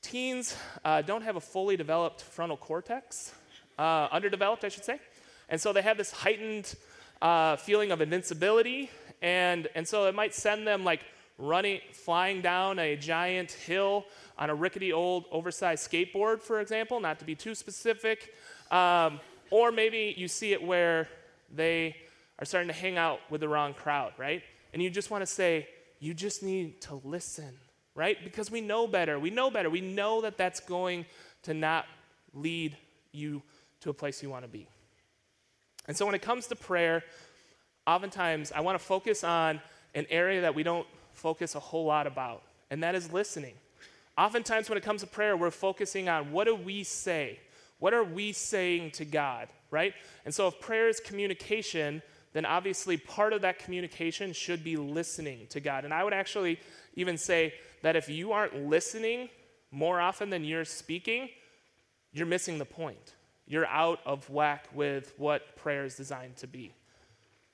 teens 0.01 0.55
uh, 0.85 1.01
don't 1.01 1.23
have 1.23 1.35
a 1.35 1.41
fully 1.41 1.77
developed 1.77 2.21
frontal 2.21 2.57
cortex, 2.57 3.33
uh, 3.77 4.07
underdeveloped, 4.11 4.63
I 4.63 4.69
should 4.69 4.85
say. 4.85 4.99
And 5.49 5.59
so 5.59 5.73
they 5.73 5.81
have 5.81 5.97
this 5.97 6.11
heightened 6.11 6.75
uh, 7.21 7.55
feeling 7.55 7.91
of 7.91 8.01
invincibility, 8.01 8.89
and, 9.21 9.67
and 9.75 9.87
so 9.87 10.05
it 10.07 10.15
might 10.15 10.33
send 10.33 10.67
them 10.67 10.83
like 10.83 11.01
running, 11.37 11.81
flying 11.93 12.41
down 12.41 12.79
a 12.79 12.95
giant 12.95 13.51
hill 13.51 14.05
on 14.37 14.49
a 14.49 14.55
rickety 14.55 14.93
old 14.93 15.25
oversized 15.31 15.89
skateboard, 15.89 16.41
for 16.41 16.61
example, 16.61 16.99
not 16.99 17.19
to 17.19 17.25
be 17.25 17.35
too 17.35 17.55
specific. 17.55 18.33
Um, 18.71 19.19
or 19.49 19.71
maybe 19.71 20.13
you 20.17 20.27
see 20.27 20.53
it 20.53 20.61
where 20.61 21.07
they 21.53 21.95
are 22.39 22.45
starting 22.45 22.67
to 22.67 22.73
hang 22.73 22.97
out 22.97 23.19
with 23.29 23.41
the 23.41 23.47
wrong 23.47 23.73
crowd, 23.73 24.13
right? 24.17 24.43
And 24.73 24.81
you 24.81 24.89
just 24.89 25.09
want 25.09 25.21
to 25.21 25.25
say, 25.25 25.67
you 25.99 26.13
just 26.13 26.43
need 26.43 26.81
to 26.81 27.01
listen, 27.03 27.57
right? 27.97 28.23
Because 28.23 28.51
we 28.51 28.61
know 28.61 28.87
better. 28.87 29.19
We 29.19 29.31
know 29.31 29.49
better. 29.49 29.71
We 29.71 29.81
know 29.81 30.21
that 30.21 30.37
that's 30.37 30.59
going 30.59 31.07
to 31.41 31.53
not 31.55 31.85
lead 32.33 32.77
you 33.11 33.41
to 33.81 33.89
a 33.89 33.93
place 33.93 34.21
you 34.21 34.29
want 34.29 34.45
to 34.45 34.47
be. 34.47 34.69
And 35.87 35.97
so 35.97 36.05
when 36.05 36.13
it 36.13 36.21
comes 36.21 36.45
to 36.47 36.55
prayer, 36.55 37.03
oftentimes 37.87 38.51
I 38.51 38.61
want 38.61 38.77
to 38.77 38.85
focus 38.85 39.23
on 39.23 39.59
an 39.95 40.05
area 40.11 40.41
that 40.41 40.53
we 40.53 40.61
don't 40.61 40.85
focus 41.13 41.55
a 41.55 41.59
whole 41.59 41.85
lot 41.85 42.05
about, 42.05 42.43
and 42.69 42.83
that 42.83 42.93
is 42.93 43.11
listening. 43.11 43.55
Oftentimes 44.15 44.69
when 44.69 44.77
it 44.77 44.83
comes 44.83 45.01
to 45.01 45.07
prayer, 45.07 45.35
we're 45.35 45.49
focusing 45.49 46.07
on 46.07 46.31
what 46.31 46.45
do 46.45 46.55
we 46.55 46.83
say? 46.83 47.39
What 47.79 47.95
are 47.95 48.03
we 48.03 48.31
saying 48.31 48.91
to 48.91 49.05
God, 49.05 49.47
right? 49.71 49.93
And 50.23 50.33
so 50.33 50.47
if 50.47 50.59
prayer 50.59 50.87
is 50.87 50.99
communication, 50.99 52.03
then 52.33 52.45
obviously 52.45 52.97
part 52.97 53.33
of 53.33 53.41
that 53.41 53.57
communication 53.57 54.33
should 54.33 54.63
be 54.63 54.75
listening 54.75 55.47
to 55.49 55.59
God. 55.59 55.85
And 55.85 55.93
I 55.93 56.03
would 56.03 56.13
actually 56.13 56.59
even 56.97 57.17
say 57.17 57.53
that 57.83 57.95
if 57.95 58.09
you 58.09 58.33
aren't 58.33 58.67
listening 58.67 59.29
more 59.71 60.01
often 60.01 60.29
than 60.29 60.43
you're 60.43 60.65
speaking, 60.65 61.29
you're 62.11 62.27
missing 62.27 62.57
the 62.57 62.65
point. 62.65 63.13
You're 63.47 63.67
out 63.67 63.99
of 64.05 64.29
whack 64.29 64.67
with 64.73 65.13
what 65.17 65.55
prayer 65.55 65.85
is 65.85 65.95
designed 65.95 66.35
to 66.37 66.47
be. 66.47 66.73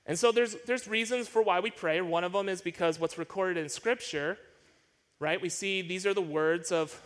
And 0.06 0.18
so 0.18 0.32
there's, 0.32 0.56
there's 0.66 0.88
reasons 0.88 1.28
for 1.28 1.42
why 1.42 1.60
we 1.60 1.70
pray. 1.70 2.00
One 2.00 2.24
of 2.24 2.32
them 2.32 2.48
is 2.48 2.60
because 2.60 2.98
what's 2.98 3.16
recorded 3.16 3.62
in 3.62 3.68
Scripture, 3.68 4.38
right? 5.20 5.40
We 5.40 5.48
see 5.48 5.82
these 5.82 6.04
are 6.06 6.14
the 6.14 6.20
words 6.22 6.72
of 6.72 7.00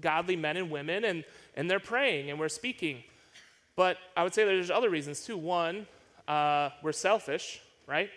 godly 0.00 0.36
men 0.36 0.56
and 0.56 0.70
women, 0.70 1.04
and, 1.04 1.24
and 1.54 1.70
they're 1.70 1.80
praying 1.80 2.30
and 2.30 2.38
we're 2.38 2.48
speaking. 2.48 3.02
But 3.76 3.98
I 4.16 4.22
would 4.22 4.34
say 4.34 4.44
there's 4.44 4.70
other 4.70 4.90
reasons 4.90 5.24
too. 5.24 5.36
One, 5.36 5.86
uh, 6.26 6.70
we're 6.82 6.92
selfish, 6.92 7.60
right? 7.86 8.10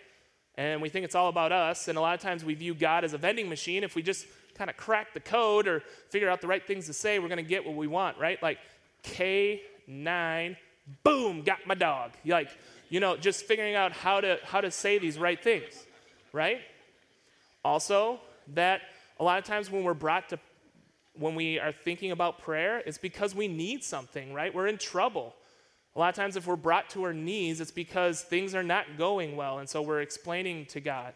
And 0.56 0.80
we 0.80 0.88
think 0.88 1.04
it's 1.04 1.14
all 1.14 1.28
about 1.28 1.52
us. 1.52 1.88
And 1.88 1.98
a 1.98 2.00
lot 2.00 2.14
of 2.14 2.20
times 2.20 2.44
we 2.44 2.54
view 2.54 2.74
God 2.74 3.04
as 3.04 3.12
a 3.12 3.18
vending 3.18 3.48
machine. 3.48 3.82
If 3.82 3.96
we 3.96 4.02
just 4.02 4.26
kind 4.54 4.70
of 4.70 4.76
crack 4.76 5.12
the 5.12 5.20
code 5.20 5.66
or 5.66 5.80
figure 6.10 6.30
out 6.30 6.40
the 6.40 6.46
right 6.46 6.64
things 6.64 6.86
to 6.86 6.92
say, 6.92 7.18
we're 7.18 7.28
going 7.28 7.38
to 7.38 7.42
get 7.42 7.64
what 7.64 7.74
we 7.74 7.86
want, 7.86 8.18
right? 8.18 8.40
Like 8.42 8.58
K9, 9.02 10.56
boom, 11.02 11.42
got 11.42 11.66
my 11.66 11.74
dog. 11.74 12.12
Like, 12.24 12.50
you 12.88 13.00
know, 13.00 13.16
just 13.16 13.44
figuring 13.44 13.74
out 13.74 13.92
how 13.92 14.20
to 14.20 14.38
how 14.44 14.60
to 14.60 14.70
say 14.70 14.98
these 14.98 15.18
right 15.18 15.42
things, 15.42 15.86
right? 16.32 16.60
Also, 17.64 18.20
that 18.54 18.82
a 19.18 19.24
lot 19.24 19.38
of 19.38 19.44
times 19.44 19.70
when 19.70 19.82
we're 19.82 19.94
brought 19.94 20.28
to 20.28 20.38
when 21.18 21.34
we 21.34 21.58
are 21.58 21.72
thinking 21.72 22.10
about 22.10 22.40
prayer, 22.40 22.82
it's 22.84 22.98
because 22.98 23.34
we 23.34 23.48
need 23.48 23.82
something, 23.82 24.32
right? 24.32 24.54
We're 24.54 24.66
in 24.66 24.78
trouble. 24.78 25.34
A 25.94 25.98
lot 25.98 26.08
of 26.08 26.16
times, 26.16 26.36
if 26.36 26.46
we're 26.46 26.56
brought 26.56 26.90
to 26.90 27.04
our 27.04 27.12
knees, 27.12 27.60
it's 27.60 27.70
because 27.70 28.22
things 28.22 28.54
are 28.54 28.64
not 28.64 28.98
going 28.98 29.36
well, 29.36 29.58
and 29.58 29.68
so 29.68 29.80
we're 29.80 30.00
explaining 30.00 30.66
to 30.66 30.80
God. 30.80 31.14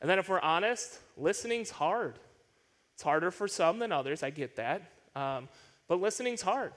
And 0.00 0.10
then, 0.10 0.18
if 0.18 0.28
we're 0.28 0.40
honest, 0.40 0.98
listening's 1.16 1.70
hard. 1.70 2.18
It's 2.94 3.02
harder 3.04 3.30
for 3.30 3.46
some 3.46 3.78
than 3.78 3.92
others, 3.92 4.24
I 4.24 4.30
get 4.30 4.56
that. 4.56 4.82
Um, 5.14 5.48
but 5.86 6.00
listening's 6.00 6.42
hard. 6.42 6.72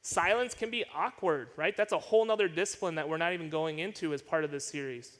Silence 0.00 0.54
can 0.54 0.70
be 0.70 0.84
awkward, 0.94 1.48
right? 1.56 1.76
That's 1.76 1.92
a 1.92 1.98
whole 1.98 2.30
other 2.30 2.48
discipline 2.48 2.94
that 2.94 3.08
we're 3.08 3.18
not 3.18 3.32
even 3.34 3.50
going 3.50 3.78
into 3.78 4.14
as 4.14 4.22
part 4.22 4.44
of 4.44 4.50
this 4.50 4.66
series, 4.66 5.18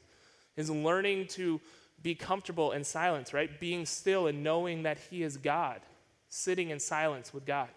is 0.57 0.69
learning 0.69 1.27
to 1.27 1.61
be 2.01 2.15
comfortable 2.15 2.71
in 2.71 2.83
silence, 2.83 3.33
right? 3.33 3.59
Being 3.59 3.85
still 3.85 4.27
and 4.27 4.43
knowing 4.43 4.83
that 4.83 4.97
He 5.09 5.23
is 5.23 5.37
God, 5.37 5.81
sitting 6.29 6.69
in 6.69 6.79
silence 6.79 7.33
with 7.33 7.45
God. 7.45 7.69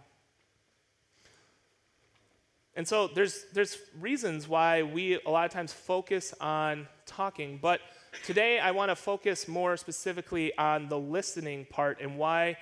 And 2.79 2.87
so 2.87 3.09
there's, 3.09 3.45
there's 3.53 3.77
reasons 4.01 4.47
why 4.47 4.85
we 4.85 5.19
a 5.27 5.31
lot 5.31 5.45
of 5.45 5.51
times 5.51 5.73
focus 5.73 6.33
on 6.41 6.87
talking, 7.07 7.59
but 7.61 7.81
today 8.25 8.61
I 8.61 8.71
want 8.71 8.93
to 8.93 8.95
focus 8.95 9.49
more 9.49 9.77
specifically 9.77 10.57
on 10.57 10.89
the 10.89 10.97
listening 10.97 11.67
part 11.69 12.01
and 12.01 12.17
why 12.17 12.57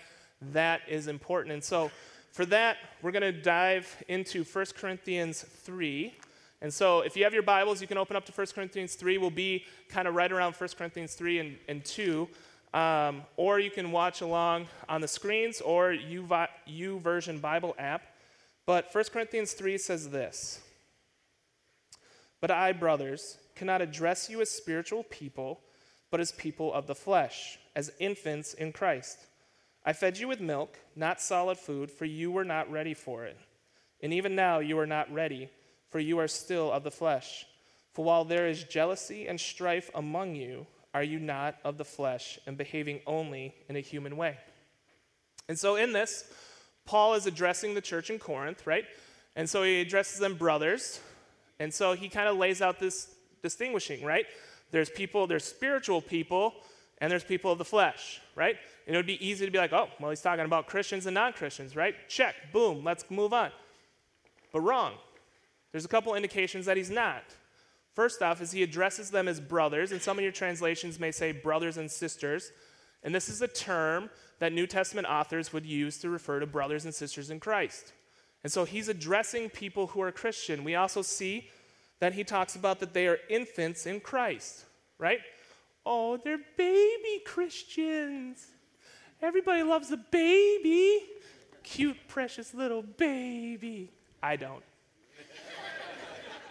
that 0.53 0.81
is 0.89 1.07
important. 1.07 1.53
And 1.53 1.63
so 1.63 1.91
for 2.33 2.47
that, 2.47 2.79
we're 3.03 3.11
going 3.11 3.31
to 3.31 3.43
dive 3.43 4.03
into 4.09 4.43
1 4.43 4.65
Corinthians 4.79 5.43
3. 5.43 6.15
And 6.63 6.73
so, 6.73 7.03
if 7.03 7.15
you 7.15 7.25
have 7.25 7.35
your 7.35 7.43
Bibles, 7.43 7.83
you 7.83 7.87
can 7.87 7.99
open 7.99 8.17
up 8.17 8.25
to 8.25 8.33
1 8.33 8.47
Corinthians 8.55 8.95
3. 8.95 9.19
We'll 9.19 9.29
be 9.29 9.67
kind 9.91 10.09
of 10.09 10.15
right 10.15 10.33
around 10.33 10.55
1 10.55 10.71
Corinthians 10.79 11.13
3 11.13 11.41
and, 11.41 11.57
and 11.69 11.85
2. 11.85 12.27
Um, 12.73 13.23
or 13.37 13.61
you 13.61 13.71
can 13.71 13.93
watch 13.93 14.23
along 14.23 14.69
on 14.89 15.03
the 15.03 15.09
screens 15.09 15.61
or 15.61 15.93
U, 15.93 16.23
YouVersion 16.67 17.43
Bible 17.43 17.75
app. 17.79 18.16
But 18.67 18.93
1 18.93 19.05
Corinthians 19.13 19.53
3 19.53 19.79
says 19.79 20.11
this 20.11 20.61
But 22.41 22.51
I, 22.51 22.73
brothers, 22.73 23.39
cannot 23.55 23.81
address 23.81 24.29
you 24.29 24.41
as 24.41 24.51
spiritual 24.51 25.05
people, 25.05 25.61
but 26.11 26.21
as 26.21 26.33
people 26.33 26.73
of 26.73 26.87
the 26.87 26.95
flesh, 26.95 27.59
as 27.75 27.93
infants 27.99 28.55
in 28.55 28.73
Christ. 28.73 29.19
I 29.85 29.93
fed 29.93 30.19
you 30.19 30.27
with 30.27 30.41
milk, 30.41 30.79
not 30.97 31.21
solid 31.21 31.59
food, 31.59 31.93
for 31.93 32.07
you 32.07 32.33
were 32.33 32.45
not 32.45 32.71
ready 32.71 32.93
for 32.93 33.25
it. 33.25 33.39
And 34.03 34.13
even 34.13 34.35
now 34.35 34.59
you 34.59 34.79
are 34.81 34.87
not 34.87 35.13
ready, 35.13 35.49
for 35.91 36.01
you 36.01 36.19
are 36.19 36.29
still 36.29 36.73
of 36.73 36.83
the 36.83 36.91
flesh. 36.91 37.47
For 37.93 38.05
while 38.05 38.25
there 38.25 38.49
is 38.49 38.65
jealousy 38.65 39.29
and 39.29 39.41
strife 39.41 39.91
among 39.95 40.35
you, 40.35 40.67
are 40.93 41.05
you 41.05 41.21
not 41.21 41.57
of 41.63 41.79
the 41.79 41.85
flesh 41.85 42.39
and 42.47 42.59
behaving 42.59 43.01
only 43.07 43.55
in 43.69 43.77
a 43.77 43.81
human 43.81 44.17
way? 44.17 44.39
And 45.49 45.59
so 45.59 45.77
in 45.77 45.93
this, 45.93 46.25
Paul 46.87 47.15
is 47.15 47.27
addressing 47.27 47.75
the 47.75 47.81
church 47.81 48.11
in 48.11 48.19
Corinth, 48.19 48.67
right? 48.67 48.85
And 49.35 49.49
so 49.49 49.63
he 49.63 49.81
addresses 49.81 50.19
them 50.19 50.35
brothers. 50.35 51.01
And 51.59 51.73
so 51.73 51.93
he 51.93 52.09
kind 52.09 52.29
of 52.29 52.37
lays 52.37 52.63
out 52.63 52.79
this 52.79 53.09
distinguishing, 53.43 54.05
right? 54.05 54.27
There's 54.71 54.91
people, 54.91 55.27
there's 55.27 55.45
spiritual 55.45 56.01
people, 56.01 56.55
and 56.99 57.11
there's 57.11 57.25
people 57.25 57.53
of 57.53 57.59
the 57.59 57.65
flesh, 57.65 58.21
right? 58.35 58.57
And 58.87 58.95
it 58.95 58.99
would 58.99 59.07
be 59.07 59.25
easy 59.27 59.45
to 59.45 59.53
be 59.53 59.59
like, 59.59 59.73
oh, 59.73 59.89
well, 60.01 60.11
he's 60.11 60.23
talking 60.23 60.45
about 60.45 60.67
Christians 60.67 61.07
and 61.07 61.15
non 61.15 61.33
Christians, 61.33 61.77
right? 61.77 61.95
Check, 62.09 62.35
boom, 62.53 62.83
let's 62.85 63.11
move 63.11 63.33
on. 63.33 63.51
But 64.53 64.61
wrong. 64.61 64.95
There's 65.73 65.85
a 65.85 65.89
couple 65.89 66.15
indications 66.15 66.67
that 66.67 66.77
he's 66.77 66.91
not. 66.91 67.23
First 67.95 68.23
off, 68.23 68.41
is 68.41 68.53
he 68.53 68.63
addresses 68.63 69.11
them 69.11 69.29
as 69.29 69.41
brothers, 69.41 69.93
and 69.93 70.01
some 70.01 70.19
of 70.19 70.23
your 70.23 70.33
translations 70.33 70.99
may 70.99 71.11
say 71.11 71.33
brothers 71.33 71.77
and 71.77 71.91
sisters. 71.91 72.53
And 73.03 73.15
this 73.15 73.29
is 73.29 73.43
a 73.43 73.49
term 73.49 74.11
that 74.39 74.53
New 74.53 74.67
Testament 74.67 75.07
authors 75.07 75.53
would 75.53 75.67
use 75.67 75.99
to 75.99 76.11
refer 76.11 76.41
to 76.41 76.47
brothers 76.47 76.85
and 76.85 76.95
sisters 76.95 77.31
in 77.31 77.41
Christ. 77.41 77.93
And 78.43 78.53
so 78.53 78.65
he's 78.65 78.89
addressing 78.89 79.51
people 79.51 79.89
who 79.89 80.01
are 80.03 80.13
Christian. 80.13 80.63
We 80.63 80.75
also 80.75 81.03
see 81.03 81.49
that 82.01 82.13
he 82.13 82.25
talks 82.25 82.55
about 82.55 82.81
that 82.81 82.93
they 82.93 83.07
are 83.09 83.19
infants 83.29 83.87
in 83.87 84.01
Christ, 84.01 84.65
right? 84.99 85.21
Oh, 85.85 86.17
they're 86.17 86.39
baby 86.57 87.23
Christians. 87.25 88.47
Everybody 89.23 89.63
loves 89.63 89.91
a 89.91 89.97
baby. 89.97 91.01
Cute, 91.63 91.97
precious 92.09 92.53
little 92.53 92.83
baby. 92.83 93.91
I 94.23 94.37
don't. 94.37 94.63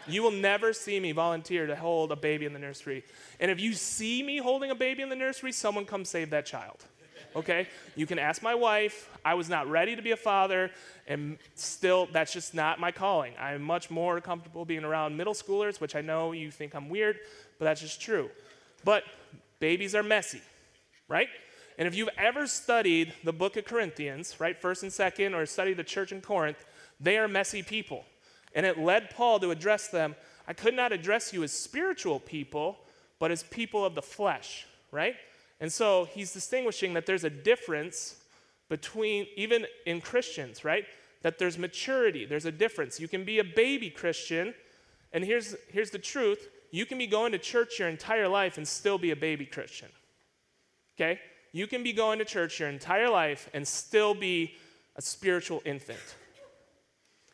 you 0.07 0.23
will 0.23 0.31
never 0.31 0.73
see 0.73 0.99
me 0.99 1.11
volunteer 1.11 1.67
to 1.67 1.75
hold 1.75 2.11
a 2.11 2.15
baby 2.15 2.45
in 2.45 2.53
the 2.53 2.59
nursery. 2.59 3.03
And 3.39 3.51
if 3.51 3.59
you 3.59 3.73
see 3.73 4.23
me 4.23 4.37
holding 4.37 4.71
a 4.71 4.75
baby 4.75 5.03
in 5.03 5.09
the 5.09 5.15
nursery, 5.15 5.51
someone 5.51 5.85
come 5.85 6.05
save 6.05 6.31
that 6.31 6.45
child. 6.45 6.83
Okay? 7.35 7.67
You 7.95 8.05
can 8.05 8.17
ask 8.17 8.41
my 8.41 8.55
wife. 8.55 9.09
I 9.23 9.33
was 9.33 9.49
not 9.49 9.69
ready 9.69 9.95
to 9.95 10.01
be 10.01 10.11
a 10.11 10.17
father, 10.17 10.71
and 11.07 11.37
still, 11.55 12.07
that's 12.11 12.31
just 12.31 12.53
not 12.53 12.79
my 12.79 12.91
calling. 12.91 13.33
I'm 13.39 13.61
much 13.61 13.89
more 13.89 14.21
comfortable 14.21 14.65
being 14.65 14.83
around 14.83 15.17
middle 15.17 15.33
schoolers, 15.33 15.81
which 15.81 15.95
I 15.95 16.01
know 16.01 16.31
you 16.31 16.51
think 16.51 16.73
I'm 16.75 16.89
weird, 16.89 17.19
but 17.59 17.65
that's 17.65 17.81
just 17.81 18.01
true. 18.01 18.29
But 18.83 19.03
babies 19.59 19.95
are 19.95 20.03
messy, 20.03 20.41
right? 21.07 21.27
And 21.77 21.87
if 21.87 21.95
you've 21.95 22.09
ever 22.17 22.47
studied 22.47 23.13
the 23.23 23.33
book 23.33 23.57
of 23.57 23.65
Corinthians, 23.65 24.39
right, 24.39 24.57
first 24.57 24.83
and 24.83 24.93
second, 24.93 25.33
or 25.33 25.45
studied 25.45 25.77
the 25.77 25.83
church 25.83 26.11
in 26.11 26.21
Corinth, 26.21 26.63
they 26.99 27.17
are 27.17 27.27
messy 27.27 27.63
people. 27.63 28.05
And 28.53 28.65
it 28.65 28.79
led 28.79 29.09
Paul 29.09 29.39
to 29.39 29.51
address 29.51 29.89
them. 29.89 30.15
I 30.47 30.53
could 30.53 30.73
not 30.73 30.93
address 30.93 31.33
you 31.33 31.43
as 31.43 31.51
spiritual 31.51 32.19
people, 32.21 32.77
but 33.19 33.31
as 33.31 33.43
people 33.43 33.83
of 33.83 33.95
the 33.95 34.01
flesh, 34.01 34.65
right? 34.91 35.15
And 35.59 35.71
so 35.71 36.05
he's 36.05 36.33
distinguishing 36.33 36.93
that 36.93 37.05
there's 37.05 37.23
a 37.23 37.29
difference 37.29 38.15
between, 38.69 39.27
even 39.35 39.65
in 39.85 40.01
Christians, 40.01 40.65
right? 40.65 40.85
That 41.21 41.39
there's 41.39 41.57
maturity, 41.57 42.25
there's 42.25 42.45
a 42.45 42.51
difference. 42.51 42.99
You 42.99 43.07
can 43.07 43.23
be 43.23 43.39
a 43.39 43.43
baby 43.43 43.89
Christian, 43.89 44.53
and 45.13 45.23
here's, 45.23 45.55
here's 45.71 45.91
the 45.91 45.99
truth 45.99 46.49
you 46.71 46.85
can 46.85 46.97
be 46.97 47.07
going 47.07 47.31
to 47.31 47.37
church 47.37 47.79
your 47.79 47.87
entire 47.87 48.27
life 48.27 48.57
and 48.57 48.67
still 48.67 48.97
be 48.97 49.11
a 49.11 49.15
baby 49.15 49.45
Christian. 49.45 49.87
Okay? 50.97 51.21
You 51.53 51.67
can 51.67 51.83
be 51.83 51.93
going 51.93 52.19
to 52.19 52.25
church 52.25 52.59
your 52.59 52.67
entire 52.67 53.09
life 53.09 53.49
and 53.53 53.65
still 53.65 54.13
be 54.13 54.55
a 54.97 55.01
spiritual 55.01 55.61
infant. 55.63 56.15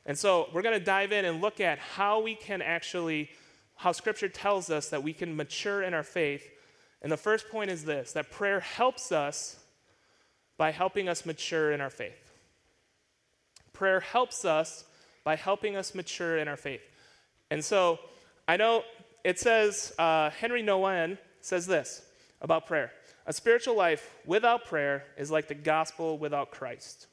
And 0.06 0.18
so 0.18 0.50
we're 0.54 0.62
going 0.62 0.78
to 0.78 0.86
dive 0.86 1.12
in 1.12 1.26
and 1.26 1.42
look 1.42 1.60
at 1.60 1.80
how 1.80 2.22
we 2.22 2.36
can 2.36 2.62
actually, 2.62 3.30
how 3.76 3.92
Scripture 3.92 4.30
tells 4.30 4.70
us 4.70 4.90
that 4.90 5.02
we 5.02 5.14
can 5.14 5.36
mature 5.36 5.82
in 5.82 5.94
our 5.94 6.04
faith. 6.04 6.48
And 7.02 7.12
the 7.12 7.18
first 7.18 7.50
point 7.50 7.72
is 7.72 7.84
this 7.84 8.14
that 8.14 8.32
prayer 8.32 8.60
helps 8.60 9.12
us 9.12 9.58
by 10.58 10.72
helping 10.72 11.10
us 11.10 11.26
mature 11.26 11.72
in 11.72 11.82
our 11.82 11.90
faith. 11.90 12.32
Prayer 13.74 14.00
helps 14.00 14.46
us 14.46 14.84
by 15.24 15.36
helping 15.36 15.76
us 15.76 15.96
mature 15.96 16.38
in 16.38 16.48
our 16.48 16.58
faith. 16.58 16.82
And 17.50 17.64
so 17.64 18.00
I 18.48 18.58
know 18.58 18.84
it 19.24 19.40
says, 19.40 19.94
uh, 19.98 20.30
Henry 20.32 20.64
Nouwen 20.64 21.18
says 21.42 21.66
this 21.68 22.04
about 22.42 22.66
prayer 22.66 22.92
A 23.26 23.34
spiritual 23.34 23.76
life 23.76 24.18
without 24.26 24.66
prayer 24.66 25.06
is 25.18 25.32
like 25.32 25.48
the 25.48 25.56
gospel 25.56 26.18
without 26.18 26.52
Christ. 26.52 27.08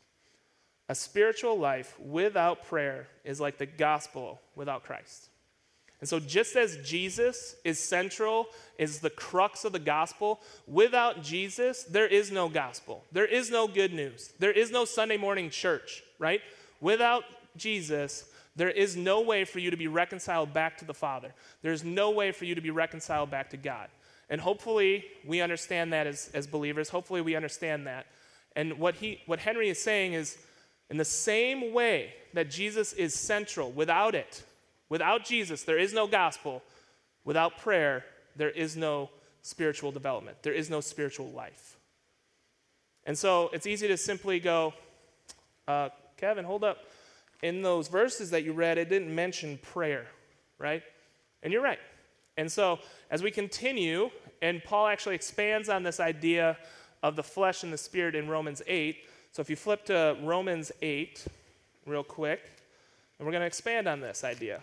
A 0.91 0.95
spiritual 0.95 1.59
life 1.59 1.99
without 2.01 2.65
prayer 2.65 3.09
is 3.25 3.41
like 3.41 3.59
the 3.59 3.67
gospel 3.67 4.41
without 4.55 4.85
Christ. 4.85 5.29
And 6.01 6.09
so, 6.09 6.21
just 6.21 6.55
as 6.55 6.77
Jesus 6.85 7.57
is 7.65 7.79
central, 7.79 8.47
is 8.79 9.01
the 9.01 9.11
crux 9.11 9.65
of 9.65 9.73
the 9.73 9.81
gospel, 9.81 10.41
without 10.67 11.23
Jesus, 11.23 11.83
there 11.83 12.07
is 12.07 12.31
no 12.31 12.49
gospel. 12.49 13.05
There 13.11 13.27
is 13.27 13.51
no 13.51 13.67
good 13.67 13.93
news. 13.93 14.33
There 14.39 14.53
is 14.53 14.71
no 14.71 14.85
Sunday 14.85 15.17
morning 15.17 15.51
church, 15.51 16.05
right? 16.21 16.41
Without 16.81 17.25
Jesus, 17.57 18.31
there 18.55 18.71
is 18.71 18.97
no 18.97 19.21
way 19.21 19.45
for 19.45 19.59
you 19.59 19.73
to 19.73 19.77
be 19.77 19.89
reconciled 19.89 20.55
back 20.55 20.79
to 20.79 20.85
the 20.85 20.95
Father. 20.95 21.35
There's 21.63 21.83
no 21.83 22.11
way 22.11 22.31
for 22.31 22.45
you 22.45 22.55
to 22.55 22.61
be 22.61 22.71
reconciled 22.71 23.31
back 23.31 23.51
to 23.51 23.57
God. 23.57 23.89
And 24.31 24.41
hopefully, 24.41 25.05
we 25.27 25.41
understand 25.41 25.93
that 25.93 26.07
as, 26.07 26.31
as 26.33 26.47
believers. 26.47 26.91
Hopefully, 26.91 27.23
we 27.23 27.35
understand 27.35 27.89
that. 27.89 28.07
And 28.55 28.79
what, 28.79 28.97
he, 28.97 29.21
what 29.27 29.41
Henry 29.41 29.69
is 29.69 29.83
saying 29.83 30.13
is, 30.13 30.39
in 30.91 30.97
the 30.97 31.05
same 31.05 31.73
way 31.73 32.15
that 32.35 32.51
Jesus 32.51 32.93
is 32.93 33.15
central, 33.15 33.71
without 33.73 34.15
it, 34.15 34.45
Without 34.89 35.25
Jesus, 35.25 35.63
there 35.63 35.79
is 35.79 35.93
no 35.93 36.07
gospel. 36.07 36.63
Without 37.25 37.59
prayer, 37.59 38.05
there 38.37 38.51
is 38.51 38.77
no 38.77 39.11
spiritual 39.43 39.93
development, 39.93 40.43
there 40.43 40.53
is 40.53 40.71
no 40.71 40.81
spiritual 40.81 41.29
life. 41.31 41.77
And 43.05 43.17
so 43.17 43.49
it's 43.53 43.67
easy 43.67 43.89
to 43.89 43.97
simply 43.97 44.39
go, 44.39 44.75
uh, 45.67 45.89
Kevin, 46.17 46.45
hold 46.45 46.65
up. 46.65 46.79
In 47.43 47.63
those 47.63 47.89
verses 47.89 48.31
that 48.31 48.45
you 48.45 48.53
read, 48.53 48.79
it 48.79 48.89
didn't 48.89 49.15
mention 49.15 49.59
prayer, 49.59 50.07
right? 50.59 50.83
And 51.43 51.53
you're 51.53 51.63
right. 51.63 51.79
And 52.37 52.51
so 52.51 52.81
as 53.11 53.23
we 53.23 53.31
continue, 53.31 54.11
and 54.43 54.63
Paul 54.63 54.89
actually 54.89 55.15
expands 55.15 55.69
on 55.69 55.83
this 55.83 56.01
idea 56.01 56.59
of 57.03 57.17
the 57.17 57.23
flesh 57.23 57.63
and 57.63 57.73
the 57.73 57.79
spirit 57.79 58.15
in 58.15 58.29
Romans 58.29 58.61
8. 58.67 58.97
So 59.33 59.41
if 59.41 59.49
you 59.49 59.57
flip 59.57 59.85
to 59.87 60.17
Romans 60.23 60.73
8 60.83 61.25
real 61.87 62.05
quick, 62.05 62.41
and 63.19 63.27
we're 63.27 63.33
going 63.33 63.43
to 63.43 63.47
expand 63.47 63.89
on 63.89 64.01
this 64.01 64.25
idea. 64.25 64.63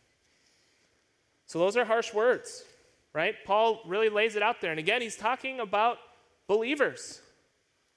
So 1.51 1.59
those 1.59 1.75
are 1.75 1.83
harsh 1.83 2.13
words, 2.13 2.63
right? 3.11 3.35
Paul 3.45 3.81
really 3.85 4.07
lays 4.07 4.37
it 4.37 4.41
out 4.41 4.61
there. 4.61 4.71
And 4.71 4.79
again, 4.79 5.01
he's 5.01 5.17
talking 5.17 5.59
about 5.59 5.97
believers, 6.47 7.19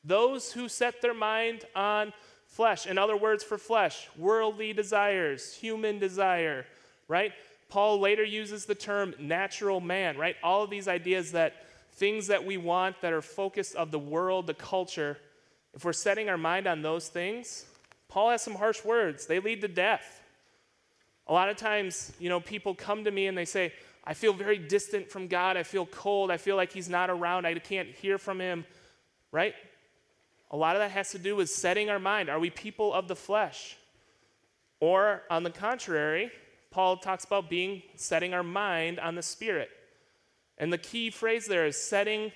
those 0.02 0.50
who 0.50 0.68
set 0.68 1.00
their 1.00 1.14
mind 1.14 1.64
on 1.76 2.12
flesh. 2.48 2.84
In 2.84 2.98
other 2.98 3.16
words, 3.16 3.44
for 3.44 3.56
flesh, 3.56 4.08
worldly 4.18 4.72
desires, 4.72 5.54
human 5.54 6.00
desire, 6.00 6.66
right? 7.06 7.30
Paul 7.68 8.00
later 8.00 8.24
uses 8.24 8.64
the 8.64 8.74
term 8.74 9.14
natural 9.20 9.80
man, 9.80 10.18
right? 10.18 10.34
All 10.42 10.64
of 10.64 10.70
these 10.70 10.88
ideas 10.88 11.30
that 11.30 11.54
things 11.92 12.26
that 12.26 12.44
we 12.44 12.56
want 12.56 13.00
that 13.02 13.12
are 13.12 13.22
focused 13.22 13.76
of 13.76 13.92
the 13.92 14.00
world, 14.00 14.48
the 14.48 14.54
culture, 14.54 15.16
if 15.74 15.84
we're 15.84 15.92
setting 15.92 16.28
our 16.28 16.36
mind 16.36 16.66
on 16.66 16.82
those 16.82 17.06
things, 17.06 17.66
Paul 18.08 18.30
has 18.30 18.42
some 18.42 18.56
harsh 18.56 18.84
words. 18.84 19.26
They 19.26 19.38
lead 19.38 19.60
to 19.60 19.68
death. 19.68 20.22
A 21.26 21.32
lot 21.32 21.48
of 21.48 21.56
times, 21.56 22.12
you 22.18 22.28
know, 22.28 22.40
people 22.40 22.74
come 22.74 23.04
to 23.04 23.10
me 23.10 23.26
and 23.26 23.36
they 23.36 23.44
say, 23.44 23.72
I 24.04 24.12
feel 24.12 24.34
very 24.34 24.58
distant 24.58 25.10
from 25.10 25.28
God. 25.28 25.56
I 25.56 25.62
feel 25.62 25.86
cold. 25.86 26.30
I 26.30 26.36
feel 26.36 26.56
like 26.56 26.72
He's 26.72 26.88
not 26.88 27.08
around. 27.08 27.46
I 27.46 27.54
can't 27.54 27.88
hear 27.88 28.18
from 28.18 28.40
Him, 28.40 28.66
right? 29.32 29.54
A 30.50 30.56
lot 30.56 30.76
of 30.76 30.80
that 30.80 30.90
has 30.90 31.10
to 31.12 31.18
do 31.18 31.34
with 31.34 31.48
setting 31.48 31.88
our 31.88 31.98
mind. 31.98 32.28
Are 32.28 32.38
we 32.38 32.50
people 32.50 32.92
of 32.92 33.08
the 33.08 33.16
flesh? 33.16 33.76
Or, 34.80 35.22
on 35.30 35.42
the 35.42 35.50
contrary, 35.50 36.30
Paul 36.70 36.98
talks 36.98 37.24
about 37.24 37.48
being 37.48 37.82
setting 37.96 38.34
our 38.34 38.42
mind 38.42 39.00
on 39.00 39.14
the 39.14 39.22
Spirit. 39.22 39.70
And 40.58 40.72
the 40.72 40.78
key 40.78 41.10
phrase 41.10 41.46
there 41.46 41.66
is 41.66 41.76
setting 41.76 42.32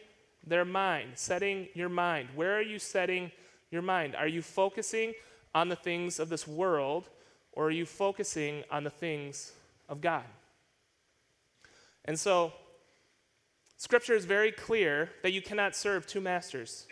their 0.46 0.64
mind, 0.64 1.10
setting 1.14 1.68
your 1.74 1.90
mind. 1.90 2.28
Where 2.34 2.56
are 2.56 2.62
you 2.62 2.78
setting 2.78 3.30
your 3.70 3.82
mind? 3.82 4.16
Are 4.16 4.26
you 4.26 4.40
focusing 4.40 5.12
on 5.54 5.68
the 5.68 5.76
things 5.76 6.18
of 6.18 6.28
this 6.30 6.48
world? 6.48 7.10
Or 7.58 7.64
are 7.64 7.72
you 7.72 7.86
focusing 7.86 8.62
on 8.70 8.84
the 8.84 8.90
things 8.90 9.50
of 9.88 10.00
God? 10.00 10.22
And 12.04 12.16
so, 12.16 12.52
Scripture 13.78 14.14
is 14.14 14.26
very 14.26 14.52
clear 14.52 15.10
that 15.24 15.32
you 15.32 15.42
cannot 15.42 15.74
serve 15.74 16.06
two 16.06 16.20
masters. 16.20 16.86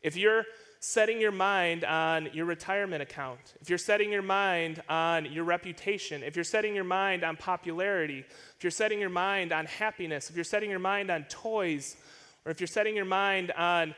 If 0.00 0.16
you're 0.16 0.44
setting 0.80 1.20
your 1.20 1.30
mind 1.30 1.84
on 1.84 2.30
your 2.32 2.46
retirement 2.46 3.00
account, 3.00 3.54
if 3.60 3.68
you're 3.68 3.78
setting 3.78 4.10
your 4.10 4.22
mind 4.22 4.82
on 4.88 5.26
your 5.26 5.44
reputation, 5.44 6.24
if 6.24 6.34
you're 6.34 6.44
setting 6.44 6.74
your 6.74 6.82
mind 6.82 7.22
on 7.22 7.36
popularity, 7.36 8.24
if 8.56 8.64
you're 8.64 8.72
setting 8.72 8.98
your 8.98 9.08
mind 9.08 9.52
on 9.52 9.66
happiness, 9.66 10.30
if 10.30 10.34
you're 10.34 10.42
setting 10.42 10.68
your 10.68 10.80
mind 10.80 11.12
on 11.12 11.22
toys, 11.26 11.96
or 12.44 12.50
if 12.50 12.60
you're 12.60 12.66
setting 12.66 12.96
your 12.96 13.04
mind 13.04 13.52
on 13.52 13.94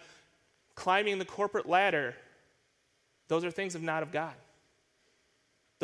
climbing 0.75 1.19
the 1.19 1.25
corporate 1.25 1.67
ladder, 1.67 2.15
those 3.29 3.43
are 3.43 3.51
things 3.51 3.75
of 3.75 3.81
not 3.81 4.03
of 4.03 4.13
God. 4.13 4.35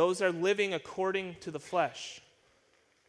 Those 0.01 0.23
are 0.23 0.33
living 0.33 0.73
according 0.73 1.37
to 1.41 1.51
the 1.51 1.61
flesh. 1.61 2.23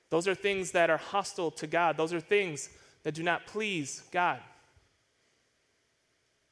Those 0.09 0.27
are 0.27 0.35
things 0.35 0.71
that 0.71 0.89
are 0.89 0.97
hostile 0.97 1.49
to 1.51 1.65
God. 1.65 1.95
Those 1.95 2.11
are 2.11 2.19
things 2.19 2.67
that 3.03 3.13
do 3.13 3.23
not 3.23 3.47
please 3.47 4.03
God. 4.11 4.39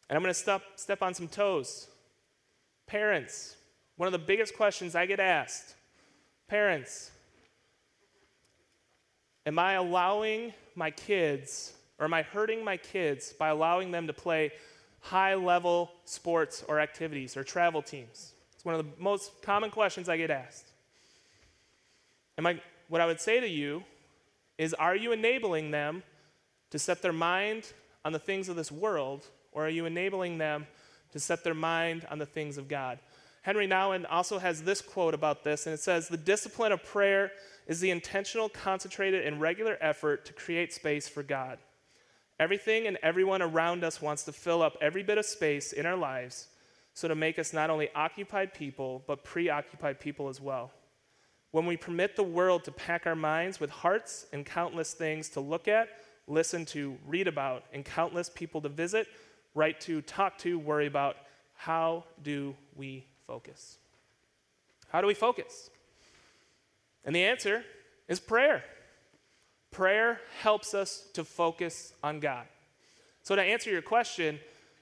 And 0.07 0.15
I'm 0.15 0.23
going 0.23 0.33
to 0.33 0.39
step, 0.39 0.61
step 0.77 1.01
on 1.01 1.13
some 1.13 1.27
toes. 1.27 1.89
Parents, 2.87 3.57
one 3.97 4.07
of 4.07 4.13
the 4.13 4.17
biggest 4.17 4.55
questions 4.55 4.95
I 4.95 5.07
get 5.07 5.19
asked 5.19 5.75
parents, 6.47 7.11
am 9.45 9.59
I 9.59 9.73
allowing 9.73 10.53
my 10.73 10.89
kids, 10.89 11.73
or 11.99 12.05
am 12.05 12.13
I 12.13 12.21
hurting 12.21 12.63
my 12.63 12.77
kids 12.77 13.33
by 13.33 13.49
allowing 13.49 13.91
them 13.91 14.07
to 14.07 14.13
play 14.13 14.53
high 15.01 15.35
level 15.35 15.91
sports 16.05 16.63
or 16.69 16.79
activities 16.79 17.35
or 17.35 17.43
travel 17.43 17.81
teams? 17.81 18.35
It's 18.59 18.65
one 18.65 18.75
of 18.75 18.85
the 18.85 19.01
most 19.01 19.41
common 19.41 19.71
questions 19.71 20.09
I 20.09 20.17
get 20.17 20.29
asked. 20.29 20.67
And 22.35 22.43
my, 22.43 22.59
what 22.89 22.99
I 22.99 23.05
would 23.05 23.21
say 23.21 23.39
to 23.39 23.47
you 23.47 23.85
is 24.57 24.73
Are 24.73 24.97
you 24.97 25.13
enabling 25.13 25.71
them 25.71 26.03
to 26.71 26.77
set 26.77 27.01
their 27.01 27.13
mind 27.13 27.71
on 28.03 28.11
the 28.11 28.19
things 28.19 28.49
of 28.49 28.57
this 28.57 28.69
world, 28.69 29.25
or 29.53 29.65
are 29.65 29.69
you 29.69 29.85
enabling 29.85 30.39
them 30.39 30.67
to 31.13 31.21
set 31.21 31.45
their 31.45 31.53
mind 31.53 32.05
on 32.11 32.19
the 32.19 32.25
things 32.25 32.57
of 32.57 32.67
God? 32.67 32.99
Henry 33.43 33.65
Nouwen 33.65 34.05
also 34.09 34.39
has 34.39 34.63
this 34.63 34.81
quote 34.81 35.13
about 35.13 35.45
this, 35.45 35.65
and 35.65 35.73
it 35.73 35.79
says 35.79 36.09
The 36.09 36.17
discipline 36.17 36.73
of 36.73 36.83
prayer 36.83 37.31
is 37.65 37.79
the 37.79 37.91
intentional, 37.91 38.49
concentrated, 38.49 39.25
and 39.25 39.39
regular 39.39 39.77
effort 39.79 40.25
to 40.25 40.33
create 40.33 40.73
space 40.73 41.07
for 41.07 41.23
God. 41.23 41.59
Everything 42.37 42.87
and 42.87 42.97
everyone 43.01 43.41
around 43.41 43.85
us 43.85 44.01
wants 44.01 44.23
to 44.23 44.33
fill 44.33 44.61
up 44.61 44.75
every 44.81 45.01
bit 45.01 45.17
of 45.17 45.25
space 45.25 45.71
in 45.71 45.85
our 45.85 45.95
lives 45.95 46.49
so 46.99 47.07
to 47.07 47.15
make 47.15 47.39
us 47.39 47.53
not 47.53 47.69
only 47.69 47.87
occupied 47.95 48.53
people, 48.53 49.01
but 49.07 49.23
preoccupied 49.23 50.01
people 50.01 50.27
as 50.27 50.41
well. 50.41 50.69
When 51.51 51.65
we 51.65 51.77
permit 51.77 52.17
the 52.17 52.23
world 52.23 52.65
to 52.65 52.73
pack 52.73 53.07
our 53.07 53.15
minds 53.15 53.57
with 53.57 53.69
hearts 53.69 54.25
and 54.33 54.45
countless 54.45 54.93
things 54.93 55.29
to 55.29 55.39
look 55.39 55.69
at, 55.69 55.87
listen 56.27 56.65
to, 56.65 56.97
read 57.07 57.29
about, 57.29 57.63
and 57.71 57.85
countless 57.85 58.29
people 58.29 58.59
to 58.63 58.67
visit, 58.67 59.07
write 59.55 59.79
to, 59.81 60.01
talk 60.01 60.37
to, 60.39 60.59
worry 60.59 60.87
about, 60.87 61.15
how 61.55 62.03
do 62.21 62.53
we 62.75 63.05
focus? 63.25 63.77
How 64.89 64.99
do 64.99 65.07
we 65.07 65.13
focus? 65.13 65.69
And 67.05 67.15
the 67.15 67.23
answer 67.23 67.63
is 68.09 68.19
prayer. 68.19 68.61
Prayer 69.71 70.19
helps 70.41 70.73
us 70.73 71.05
to 71.13 71.23
focus 71.23 71.93
on 72.03 72.19
God. 72.19 72.45
So, 73.23 73.37
to 73.37 73.41
answer 73.41 73.69
your 73.69 73.81
question, 73.81 74.37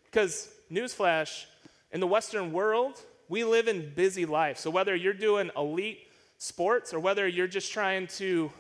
because 0.05 0.49
newsflash, 0.71 1.45
in 1.91 1.99
the 1.99 2.07
Western 2.07 2.51
world, 2.51 2.99
we 3.29 3.43
live 3.43 3.67
in 3.67 3.93
busy 3.93 4.25
life. 4.25 4.57
So 4.57 4.69
whether 4.69 4.95
you're 4.95 5.13
doing 5.13 5.51
elite 5.55 5.99
sports 6.37 6.93
or 6.93 6.99
whether 6.99 7.27
you're 7.27 7.47
just 7.47 7.71
trying 7.71 8.07
to 8.07 8.51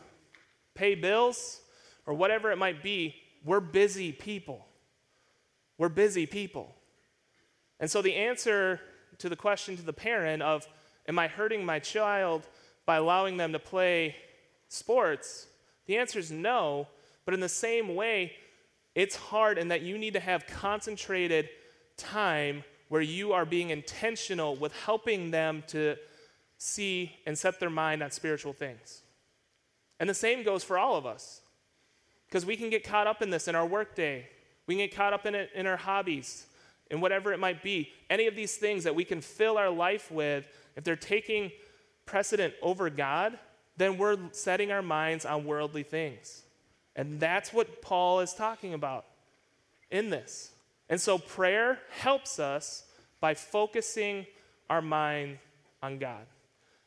pay 0.75 0.95
bills 0.95 1.61
or 2.05 2.13
whatever 2.13 2.51
it 2.51 2.57
might 2.57 2.83
be, 2.83 3.15
we're 3.43 3.59
busy 3.59 4.11
people. 4.11 4.65
We're 5.77 5.89
busy 5.89 6.25
people. 6.25 6.73
And 7.79 7.89
so 7.89 8.01
the 8.01 8.15
answer 8.15 8.81
to 9.19 9.29
the 9.29 9.35
question 9.35 9.77
to 9.77 9.83
the 9.83 9.93
parent 9.93 10.41
of, 10.41 10.67
Am 11.07 11.17
I 11.17 11.27
hurting 11.27 11.65
my 11.65 11.79
child 11.79 12.45
by 12.85 12.97
allowing 12.97 13.37
them 13.37 13.53
to 13.53 13.59
play 13.59 14.15
sports? 14.67 15.47
The 15.85 15.97
answer 15.97 16.19
is 16.19 16.31
no, 16.31 16.87
but 17.23 17.33
in 17.33 17.39
the 17.39 17.47
same 17.47 17.95
way, 17.95 18.33
it's 18.93 19.15
hard 19.15 19.57
in 19.57 19.69
that 19.69 19.81
you 19.81 19.97
need 19.97 20.13
to 20.13 20.19
have 20.19 20.45
concentrated 20.47 21.49
time 21.95 22.63
where 22.89 23.01
you 23.01 23.33
are 23.33 23.45
being 23.45 23.69
intentional 23.69 24.55
with 24.55 24.73
helping 24.73 25.31
them 25.31 25.63
to 25.67 25.95
see 26.57 27.15
and 27.25 27.37
set 27.37 27.59
their 27.59 27.69
mind 27.69 28.01
on 28.01 28.11
spiritual 28.11 28.53
things. 28.53 29.01
And 29.99 30.09
the 30.09 30.13
same 30.13 30.43
goes 30.43 30.63
for 30.63 30.77
all 30.77 30.95
of 30.95 31.05
us. 31.05 31.41
Because 32.27 32.45
we 32.45 32.57
can 32.57 32.69
get 32.69 32.83
caught 32.83 33.07
up 33.07 33.21
in 33.21 33.29
this 33.29 33.47
in 33.47 33.55
our 33.55 33.65
workday, 33.65 34.27
we 34.65 34.75
can 34.75 34.85
get 34.85 34.95
caught 34.95 35.13
up 35.13 35.25
in 35.25 35.33
it 35.33 35.49
in 35.55 35.65
our 35.65 35.77
hobbies, 35.77 36.45
in 36.91 36.99
whatever 36.99 37.31
it 37.31 37.39
might 37.39 37.63
be. 37.63 37.89
Any 38.09 38.27
of 38.27 38.35
these 38.35 38.57
things 38.57 38.83
that 38.83 38.95
we 38.95 39.05
can 39.05 39.21
fill 39.21 39.57
our 39.57 39.69
life 39.69 40.11
with, 40.11 40.47
if 40.75 40.83
they're 40.83 40.95
taking 40.95 41.51
precedent 42.05 42.53
over 42.61 42.89
God, 42.89 43.39
then 43.77 43.97
we're 43.97 44.17
setting 44.31 44.71
our 44.71 44.81
minds 44.81 45.25
on 45.25 45.45
worldly 45.45 45.83
things. 45.83 46.43
And 46.95 47.19
that's 47.19 47.53
what 47.53 47.81
Paul 47.81 48.19
is 48.19 48.33
talking 48.33 48.73
about 48.73 49.05
in 49.89 50.09
this. 50.09 50.51
And 50.89 50.99
so 50.99 51.17
prayer 51.17 51.79
helps 51.89 52.39
us 52.39 52.83
by 53.19 53.33
focusing 53.33 54.25
our 54.69 54.81
mind 54.81 55.39
on 55.81 55.97
God. 55.97 56.25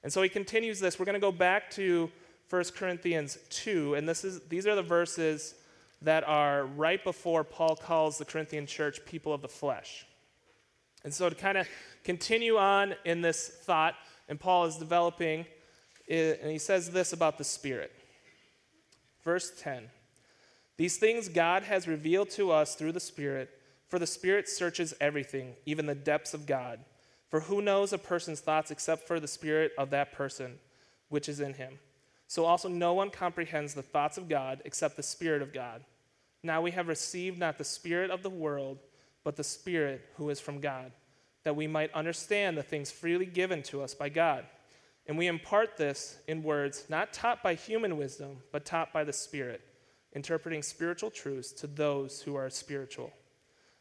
And 0.03 0.13
so 0.13 0.23
he 0.23 0.29
continues 0.29 0.81
this. 0.81 0.99
We're 0.99 1.05
going 1.05 1.15
to 1.15 1.21
go 1.21 1.33
back 1.33 1.71
to 1.73 2.11
1 2.49 2.65
Corinthians 2.77 3.39
2, 3.51 3.95
and 3.95 4.09
this 4.09 4.25
is, 4.25 4.41
these 4.49 4.67
are 4.67 4.75
the 4.75 4.83
verses 4.83 5.55
that 6.03 6.27
are 6.27 6.65
right 6.65 7.03
before 7.05 7.45
Paul 7.45 7.77
calls 7.77 8.19
the 8.19 8.25
Corinthian 8.25 8.67
church 8.67 9.05
people 9.05 9.33
of 9.33 9.43
the 9.43 9.49
flesh. 9.49 10.07
And 11.05 11.15
so 11.15 11.29
to 11.29 11.35
kind 11.35 11.59
of 11.59 11.69
continue 12.03 12.57
on 12.57 12.95
in 13.05 13.21
this 13.21 13.49
thought, 13.49 13.95
and 14.29 14.41
Paul 14.41 14.65
is 14.65 14.77
developing, 14.77 15.47
and 16.09 16.51
he 16.51 16.59
says 16.59 16.91
this 16.91 17.13
about 17.13 17.39
the 17.39 17.45
Spirit. 17.45 17.93
Verse 19.23 19.53
10 19.61 19.85
These 20.77 20.97
things 20.97 21.29
God 21.29 21.63
has 21.65 21.87
revealed 21.87 22.31
to 22.31 22.51
us 22.51 22.75
through 22.75 22.93
the 22.93 23.01
Spirit, 23.01 23.51
for 23.91 23.99
the 23.99 24.07
Spirit 24.07 24.49
searches 24.49 24.95
everything, 25.01 25.57
even 25.67 25.87
the 25.87 25.95
depths 25.95 26.33
of 26.33 26.47
God. 26.47 26.81
For 27.29 27.41
who 27.41 27.61
knows 27.61 27.93
a 27.93 27.99
person's 27.99 28.41
thoughts 28.41 28.71
except 28.71 29.07
for 29.07 29.21
the 29.21 29.29
spirit 29.29 29.73
of 29.79 29.91
that 29.91 30.13
person 30.13 30.59
which 31.09 31.29
is 31.29 31.41
in 31.41 31.55
him? 31.55 31.79
So 32.27 32.45
also 32.45 32.69
no 32.69 32.95
one 32.95 33.11
comprehends 33.11 33.75
the 33.75 33.83
thoughts 33.83 34.17
of 34.17 34.29
God 34.29 34.63
except 34.65 34.97
the 34.97 35.03
Spirit 35.03 35.43
of 35.43 35.53
God. 35.53 35.85
Now 36.43 36.63
we 36.63 36.71
have 36.71 36.89
received 36.89 37.39
not 37.39 37.59
the 37.59 37.65
Spirit 37.65 38.11
of 38.11 38.23
the 38.23 38.31
world, 38.31 38.79
but 39.25 39.37
the 39.37 39.45
Spirit 39.45 40.05
who 40.15 40.31
is 40.31 40.41
from 40.41 40.61
God, 40.61 40.93
that 41.43 41.57
we 41.57 41.67
might 41.67 41.93
understand 41.93 42.57
the 42.57 42.63
things 42.63 42.91
freely 42.91 43.27
given 43.27 43.63
to 43.65 43.83
us 43.83 43.95
by 43.95 44.09
God. 44.09 44.47
And 45.07 45.19
we 45.19 45.27
impart 45.27 45.77
this 45.77 46.19
in 46.29 46.45
words 46.45 46.87
not 46.89 47.13
taught 47.13 47.43
by 47.43 47.55
human 47.55 47.97
wisdom, 47.97 48.39
but 48.53 48.65
taught 48.65 48.93
by 48.93 49.03
the 49.03 49.13
Spirit, 49.13 49.61
interpreting 50.13 50.63
spiritual 50.63 51.11
truths 51.11 51.53
to 51.55 51.67
those 51.67 52.23
who 52.23 52.37
are 52.37 52.49
spiritual. 52.49 53.13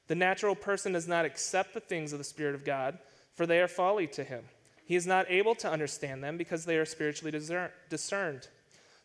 The 0.09 0.15
natural 0.15 0.55
person 0.55 0.91
does 0.91 1.07
not 1.07 1.23
accept 1.23 1.73
the 1.73 1.79
things 1.79 2.11
of 2.11 2.19
the 2.19 2.25
Spirit 2.25 2.55
of 2.55 2.65
God 2.65 2.99
for 3.39 3.47
they 3.47 3.61
are 3.61 3.69
folly 3.69 4.05
to 4.05 4.25
him. 4.25 4.43
He 4.83 4.97
is 4.97 5.07
not 5.07 5.31
able 5.31 5.55
to 5.55 5.71
understand 5.71 6.21
them 6.21 6.35
because 6.35 6.65
they 6.65 6.75
are 6.75 6.83
spiritually 6.83 7.31
discerned. 7.31 8.49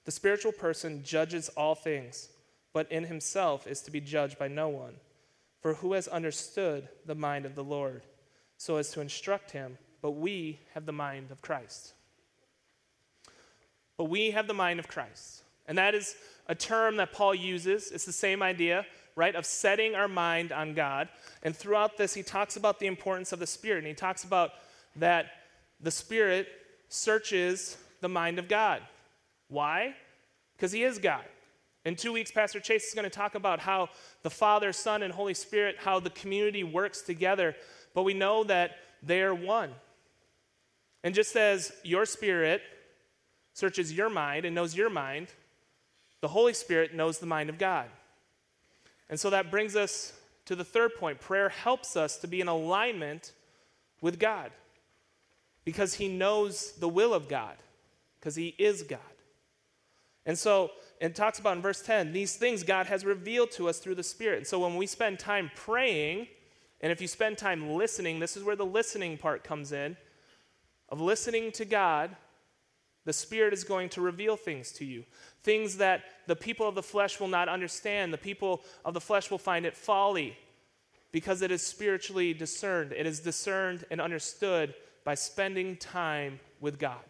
The 0.05 0.11
spiritual 0.11 0.51
person 0.51 1.05
judges 1.05 1.51
all 1.51 1.77
things, 1.77 2.31
but 2.73 2.91
in 2.91 3.05
himself 3.05 3.69
is 3.69 3.81
to 3.83 3.93
be 3.93 4.01
judged 4.01 4.37
by 4.37 4.49
no 4.49 4.69
one. 4.69 4.95
For 5.63 5.75
who 5.75 5.93
has 5.93 6.09
understood 6.09 6.89
the 7.07 7.15
mind 7.15 7.47
of 7.47 7.55
the 7.55 7.63
Lord 7.63 8.03
so 8.57 8.77
as 8.77 8.91
to 8.91 9.01
instruct 9.01 9.53
him? 9.53 9.79
But 10.03 10.17
we 10.17 10.59
have 10.75 10.85
the 10.85 10.91
mind 10.91 11.31
of 11.31 11.41
Christ. 11.41 11.93
But 13.97 14.07
we 14.07 14.33
have 14.33 14.49
the 14.49 14.53
mind 14.53 14.81
of 14.81 14.89
Christ. 14.89 15.45
And 15.69 15.79
that 15.79 15.95
is 15.95 16.17
a 16.49 16.57
term 16.57 16.97
that 16.97 17.13
Paul 17.13 17.37
uses. 17.37 17.93
It's 17.93 18.05
the 18.05 18.13
same 18.13 18.43
idea 18.43 18.85
right, 19.17 19.35
of 19.35 19.47
setting 19.47 19.95
our 19.95 20.09
mind 20.09 20.53
on 20.53 20.75
God. 20.75 21.09
And 21.43 21.57
throughout 21.57 21.97
this, 21.97 22.15
he 22.15 22.23
talks 22.23 22.57
about 22.57 22.79
the 22.79 22.87
importance 22.87 23.33
of 23.33 23.39
the 23.39 23.47
Spirit. 23.47 23.79
And 23.79 23.87
he 23.87 23.95
talks 23.95 24.25
about 24.25 24.51
that 24.97 25.27
the 25.81 25.91
Spirit 25.91 26.49
searches 26.89 27.77
the 28.01 28.09
mind 28.09 28.39
of 28.39 28.49
God. 28.49 28.83
Why? 29.49 29.95
Because 30.57 30.73
he 30.73 30.83
is 30.83 30.99
God. 30.99 31.25
In 31.85 31.97
two 31.97 32.13
weeks, 32.13 32.31
Pastor 32.31 32.61
Chase 32.61 32.89
is 32.89 32.95
going 32.95 33.05
to 33.05 33.11
talk 33.11 33.35
about 33.35 33.61
how 33.61 33.91
the 34.23 34.31
Father, 34.31 34.73
Son, 34.73 35.03
and 35.03 35.13
Holy 35.13 35.35
Spirit, 35.35 35.77
how 35.79 36.01
the 36.01 36.11
community 36.11 36.65
works 36.65 37.03
together. 37.03 37.55
But 37.95 38.05
we 38.05 38.15
know 38.15 38.45
that 38.45 38.77
they 39.03 39.23
are 39.23 39.35
one. 39.35 39.71
And 41.03 41.15
just 41.15 41.37
as 41.37 41.73
your 41.83 42.07
spirit 42.07 42.63
searches 43.53 43.93
your 43.93 44.09
mind 44.09 44.47
and 44.47 44.55
knows 44.55 44.75
your 44.75 44.89
mind, 44.89 45.29
the 46.23 46.29
Holy 46.29 46.55
Spirit 46.55 46.95
knows 46.95 47.19
the 47.19 47.27
mind 47.27 47.51
of 47.51 47.59
God. 47.59 47.89
And 49.09 49.19
so 49.19 49.31
that 49.31 49.51
brings 49.51 49.77
us 49.77 50.13
to 50.47 50.57
the 50.57 50.65
third 50.65 50.95
point. 50.97 51.21
Prayer 51.21 51.49
helps 51.49 51.97
us 51.97 52.17
to 52.19 52.27
be 52.27 52.41
in 52.41 52.49
alignment 52.49 53.33
with 54.01 54.19
God 54.19 54.51
because 55.65 55.95
He 55.95 56.09
knows 56.09 56.73
the 56.73 56.89
will 56.89 57.15
of 57.15 57.29
God, 57.29 57.57
because 58.19 58.37
He 58.37 58.55
is 58.59 58.83
God. 58.83 59.01
And 60.27 60.39
so 60.39 60.71
it 61.01 61.15
talks 61.15 61.39
about 61.39 61.57
in 61.57 61.63
verse 61.63 61.83
10 61.83 62.13
these 62.13 62.37
things 62.37 62.63
God 62.63 62.87
has 62.87 63.05
revealed 63.05 63.51
to 63.53 63.69
us 63.69 63.79
through 63.79 63.97
the 63.97 64.03
Spirit. 64.03 64.39
And 64.39 64.47
so 64.47 64.59
when 64.59 64.77
we 64.77 64.87
spend 64.87 65.19
time 65.19 65.51
praying, 65.55 66.29
and 66.81 66.93
if 66.93 67.01
you 67.01 67.09
spend 67.09 67.39
time 67.39 67.71
listening, 67.71 68.21
this 68.21 68.37
is 68.37 68.45
where 68.45 68.57
the 68.57 68.67
listening 68.67 69.17
part 69.19 69.45
comes 69.45 69.73
in 69.73 69.97
of 70.89 71.01
listening 71.01 71.51
to 71.53 71.65
God, 71.65 72.15
the 73.05 73.13
Spirit 73.13 73.53
is 73.53 73.65
going 73.65 73.91
to 73.91 74.01
reveal 74.01 74.37
things 74.37 74.73
to 74.73 74.85
you. 74.85 75.05
Things 75.43 75.77
that 75.77 76.05
the 76.27 76.37
people 76.37 76.67
of 76.67 76.75
the 76.75 76.83
flesh 76.83 77.21
will 77.21 77.29
not 77.29 77.49
understand. 77.49 78.13
The 78.13 78.19
people 78.19 78.63
of 78.85 78.95
the 78.95 79.01
flesh 79.01 79.31
will 79.31 79.39
find 79.39 79.67
it 79.67 79.77
folly 79.77 80.37
because 81.13 81.43
it 81.43 81.51
is 81.51 81.63
spiritually 81.63 82.33
discerned. 82.33 82.93
It 82.93 83.07
is 83.07 83.21
discerned 83.21 83.85
and 83.91 84.01
understood 84.01 84.75
by 85.05 85.15
spending 85.15 85.77
time 85.77 86.41
with 86.61 86.79
God. 86.79 87.05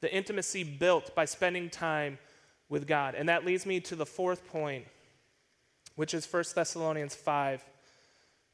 The 0.00 0.14
intimacy 0.14 0.64
built 0.64 1.14
by 1.14 1.24
spending 1.24 1.70
time 1.70 2.18
with 2.68 2.86
God. 2.86 3.14
And 3.14 3.28
that 3.28 3.44
leads 3.44 3.66
me 3.66 3.80
to 3.80 3.96
the 3.96 4.06
fourth 4.06 4.46
point, 4.48 4.86
which 5.96 6.14
is 6.14 6.32
1 6.32 6.44
Thessalonians 6.54 7.14
5 7.14 7.64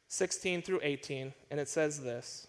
16 0.08 0.62
through 0.62 0.80
18. 0.82 1.34
And 1.50 1.60
it 1.60 1.68
says 1.68 2.02
this. 2.02 2.46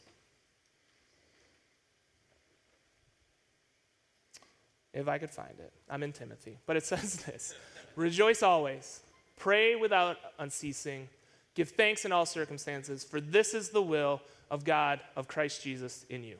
If 4.97 5.07
I 5.07 5.19
could 5.19 5.29
find 5.29 5.53
it. 5.60 5.71
I'm 5.89 6.01
in 6.01 6.12
Timothy. 6.12 6.57
But 6.65 6.75
it 6.75 6.83
says 6.91 7.17
this 7.17 7.55
Rejoice 7.95 8.43
always, 8.43 9.01
pray 9.38 9.75
without 9.75 10.17
unceasing, 10.39 11.07
give 11.55 11.69
thanks 11.69 12.03
in 12.03 12.12
all 12.12 12.25
circumstances, 12.25 13.03
for 13.03 13.21
this 13.21 13.53
is 13.53 13.69
the 13.69 13.81
will 13.81 14.21
of 14.49 14.65
God, 14.65 14.99
of 15.15 15.27
Christ 15.27 15.63
Jesus 15.63 16.05
in 16.10 16.23
you. 16.23 16.38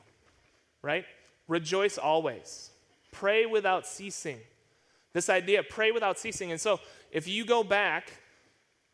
Right? 0.82 1.04
Rejoice 1.46 1.98
always, 1.98 2.70
pray 3.12 3.46
without 3.46 3.86
ceasing. 3.86 4.38
This 5.14 5.30
idea, 5.30 5.62
pray 5.62 5.90
without 5.90 6.18
ceasing. 6.18 6.50
And 6.50 6.60
so 6.60 6.80
if 7.10 7.26
you 7.26 7.44
go 7.44 7.64
back, 7.64 8.12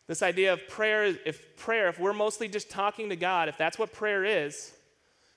this 0.06 0.22
idea 0.22 0.52
of 0.52 0.68
prayer, 0.68 1.16
if 1.24 1.56
prayer, 1.56 1.88
if 1.88 1.98
we're 1.98 2.12
mostly 2.12 2.46
just 2.46 2.70
talking 2.70 3.08
to 3.08 3.16
God, 3.16 3.48
if 3.48 3.58
that's 3.58 3.78
what 3.78 3.92
prayer 3.92 4.24
is, 4.24 4.73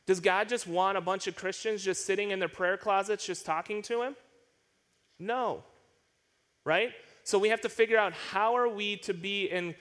does 0.08 0.22
God 0.22 0.50
just 0.50 0.66
want 0.66 0.98
a 0.98 1.02
bunch 1.02 1.28
of 1.28 1.36
Christians 1.36 1.84
just 1.84 2.06
sitting 2.06 2.32
in 2.32 2.40
their 2.40 2.50
prayer 2.50 2.78
closets 2.78 3.26
just 3.26 3.46
talking 3.46 3.82
to 3.84 4.02
him? 4.02 4.16
No. 5.20 5.64
Right? 6.64 6.92
So 7.24 7.38
we 7.38 7.50
have 7.50 7.62
to 7.62 7.70
figure 7.70 7.98
out 7.98 8.14
how 8.14 8.56
are 8.56 8.70
we 8.70 8.96
to 8.98 9.14
be 9.14 9.46
in 9.46 9.76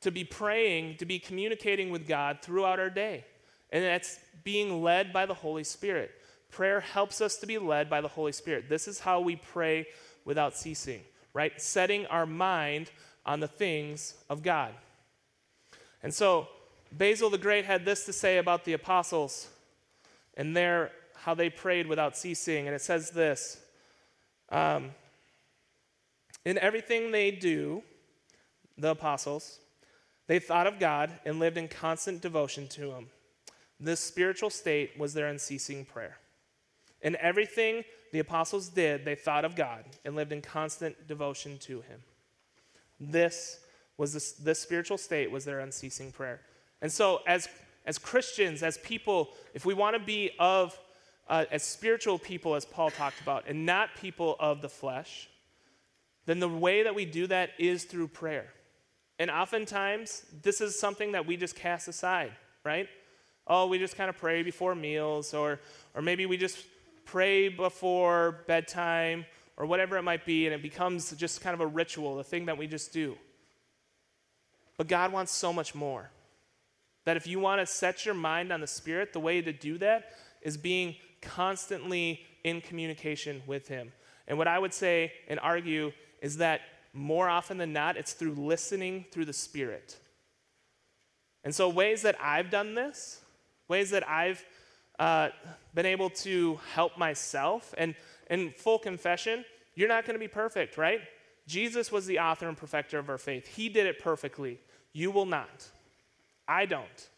to 0.00 0.10
be 0.10 0.24
praying, 0.24 0.96
to 0.98 1.04
be 1.04 1.18
communicating 1.18 1.90
with 1.90 2.06
God 2.06 2.38
throughout 2.40 2.78
our 2.78 2.88
day. 2.88 3.24
And 3.70 3.84
that's 3.84 4.18
being 4.44 4.82
led 4.82 5.12
by 5.12 5.26
the 5.26 5.34
Holy 5.34 5.64
Spirit. 5.64 6.12
Prayer 6.50 6.80
helps 6.80 7.20
us 7.20 7.36
to 7.38 7.46
be 7.46 7.58
led 7.58 7.90
by 7.90 8.00
the 8.00 8.08
Holy 8.08 8.32
Spirit. 8.32 8.68
This 8.68 8.88
is 8.88 9.00
how 9.00 9.20
we 9.20 9.36
pray 9.36 9.86
without 10.24 10.56
ceasing, 10.56 11.00
right? 11.34 11.60
Setting 11.60 12.06
our 12.06 12.26
mind 12.26 12.90
on 13.26 13.40
the 13.40 13.48
things 13.48 14.14
of 14.30 14.42
God. 14.42 14.72
And 16.02 16.14
so 16.14 16.48
Basil 16.92 17.28
the 17.28 17.38
Great 17.38 17.64
had 17.64 17.84
this 17.84 18.06
to 18.06 18.12
say 18.12 18.38
about 18.38 18.64
the 18.64 18.72
apostles 18.72 19.48
and 20.38 20.56
their 20.56 20.92
how 21.16 21.34
they 21.34 21.50
prayed 21.50 21.86
without 21.86 22.16
ceasing. 22.16 22.66
And 22.66 22.74
it 22.74 22.80
says 22.80 23.10
this 23.10 23.58
um, 24.50 24.92
In 26.44 26.56
everything 26.58 27.10
they 27.10 27.30
do, 27.30 27.82
the 28.78 28.92
apostles, 28.92 29.58
they 30.28 30.38
thought 30.38 30.66
of 30.66 30.78
God 30.78 31.10
and 31.26 31.38
lived 31.38 31.58
in 31.58 31.68
constant 31.68 32.22
devotion 32.22 32.68
to 32.68 32.92
Him. 32.92 33.08
This 33.80 34.00
spiritual 34.00 34.50
state 34.50 34.98
was 34.98 35.12
their 35.12 35.26
unceasing 35.26 35.84
prayer. 35.84 36.16
In 37.02 37.16
everything 37.16 37.84
the 38.12 38.18
apostles 38.20 38.68
did, 38.68 39.04
they 39.04 39.14
thought 39.14 39.44
of 39.44 39.56
God 39.56 39.84
and 40.04 40.16
lived 40.16 40.32
in 40.32 40.40
constant 40.40 41.06
devotion 41.06 41.58
to 41.58 41.80
Him. 41.82 42.02
This 43.00 43.60
was 43.96 44.12
this, 44.12 44.32
this 44.32 44.60
spiritual 44.60 44.98
state 44.98 45.30
was 45.30 45.44
their 45.44 45.60
unceasing 45.60 46.12
prayer. 46.12 46.40
And 46.80 46.92
so, 46.92 47.20
as 47.26 47.48
as 47.88 47.96
Christians, 47.96 48.62
as 48.62 48.76
people, 48.78 49.30
if 49.54 49.64
we 49.64 49.72
want 49.72 49.96
to 49.96 49.98
be 49.98 50.30
of, 50.38 50.78
uh, 51.26 51.46
as 51.50 51.62
spiritual 51.62 52.18
people, 52.18 52.54
as 52.54 52.66
Paul 52.66 52.90
talked 52.90 53.18
about, 53.22 53.48
and 53.48 53.64
not 53.64 53.96
people 53.98 54.36
of 54.38 54.60
the 54.60 54.68
flesh, 54.68 55.30
then 56.26 56.38
the 56.38 56.48
way 56.50 56.82
that 56.82 56.94
we 56.94 57.06
do 57.06 57.26
that 57.28 57.50
is 57.58 57.84
through 57.84 58.08
prayer. 58.08 58.52
And 59.18 59.30
oftentimes, 59.30 60.26
this 60.42 60.60
is 60.60 60.78
something 60.78 61.12
that 61.12 61.26
we 61.26 61.38
just 61.38 61.56
cast 61.56 61.88
aside, 61.88 62.32
right? 62.62 62.90
Oh, 63.46 63.66
we 63.66 63.78
just 63.78 63.96
kind 63.96 64.10
of 64.10 64.18
pray 64.18 64.42
before 64.42 64.74
meals, 64.74 65.32
or, 65.32 65.58
or 65.94 66.02
maybe 66.02 66.26
we 66.26 66.36
just 66.36 66.62
pray 67.06 67.48
before 67.48 68.44
bedtime, 68.46 69.24
or 69.56 69.64
whatever 69.64 69.96
it 69.96 70.02
might 70.02 70.26
be, 70.26 70.44
and 70.44 70.54
it 70.54 70.60
becomes 70.60 71.10
just 71.12 71.40
kind 71.40 71.54
of 71.54 71.60
a 71.60 71.66
ritual, 71.66 72.16
the 72.16 72.22
thing 72.22 72.44
that 72.46 72.58
we 72.58 72.66
just 72.66 72.92
do. 72.92 73.16
But 74.76 74.88
God 74.88 75.10
wants 75.10 75.32
so 75.32 75.54
much 75.54 75.74
more. 75.74 76.10
That 77.08 77.16
if 77.16 77.26
you 77.26 77.40
want 77.40 77.58
to 77.58 77.64
set 77.64 78.04
your 78.04 78.14
mind 78.14 78.52
on 78.52 78.60
the 78.60 78.66
Spirit, 78.66 79.14
the 79.14 79.18
way 79.18 79.40
to 79.40 79.50
do 79.50 79.78
that 79.78 80.10
is 80.42 80.58
being 80.58 80.94
constantly 81.22 82.20
in 82.44 82.60
communication 82.60 83.42
with 83.46 83.66
Him. 83.66 83.92
And 84.26 84.36
what 84.36 84.46
I 84.46 84.58
would 84.58 84.74
say 84.74 85.14
and 85.26 85.40
argue 85.40 85.92
is 86.20 86.36
that 86.36 86.60
more 86.92 87.26
often 87.26 87.56
than 87.56 87.72
not, 87.72 87.96
it's 87.96 88.12
through 88.12 88.34
listening 88.34 89.06
through 89.10 89.24
the 89.24 89.32
Spirit. 89.32 89.96
And 91.44 91.54
so, 91.54 91.70
ways 91.70 92.02
that 92.02 92.14
I've 92.22 92.50
done 92.50 92.74
this, 92.74 93.22
ways 93.68 93.88
that 93.88 94.06
I've 94.06 94.44
uh, 94.98 95.30
been 95.74 95.86
able 95.86 96.10
to 96.10 96.60
help 96.74 96.98
myself, 96.98 97.74
and 97.78 97.94
in 98.28 98.50
full 98.50 98.78
confession, 98.78 99.46
you're 99.74 99.88
not 99.88 100.04
going 100.04 100.14
to 100.14 100.20
be 100.20 100.28
perfect, 100.28 100.76
right? 100.76 101.00
Jesus 101.46 101.90
was 101.90 102.04
the 102.04 102.18
author 102.18 102.48
and 102.48 102.56
perfecter 102.58 102.98
of 102.98 103.08
our 103.08 103.16
faith. 103.16 103.46
He 103.46 103.70
did 103.70 103.86
it 103.86 103.98
perfectly. 103.98 104.60
You 104.92 105.10
will 105.10 105.24
not. 105.24 105.70
I 106.48 106.66
don't. 106.66 107.08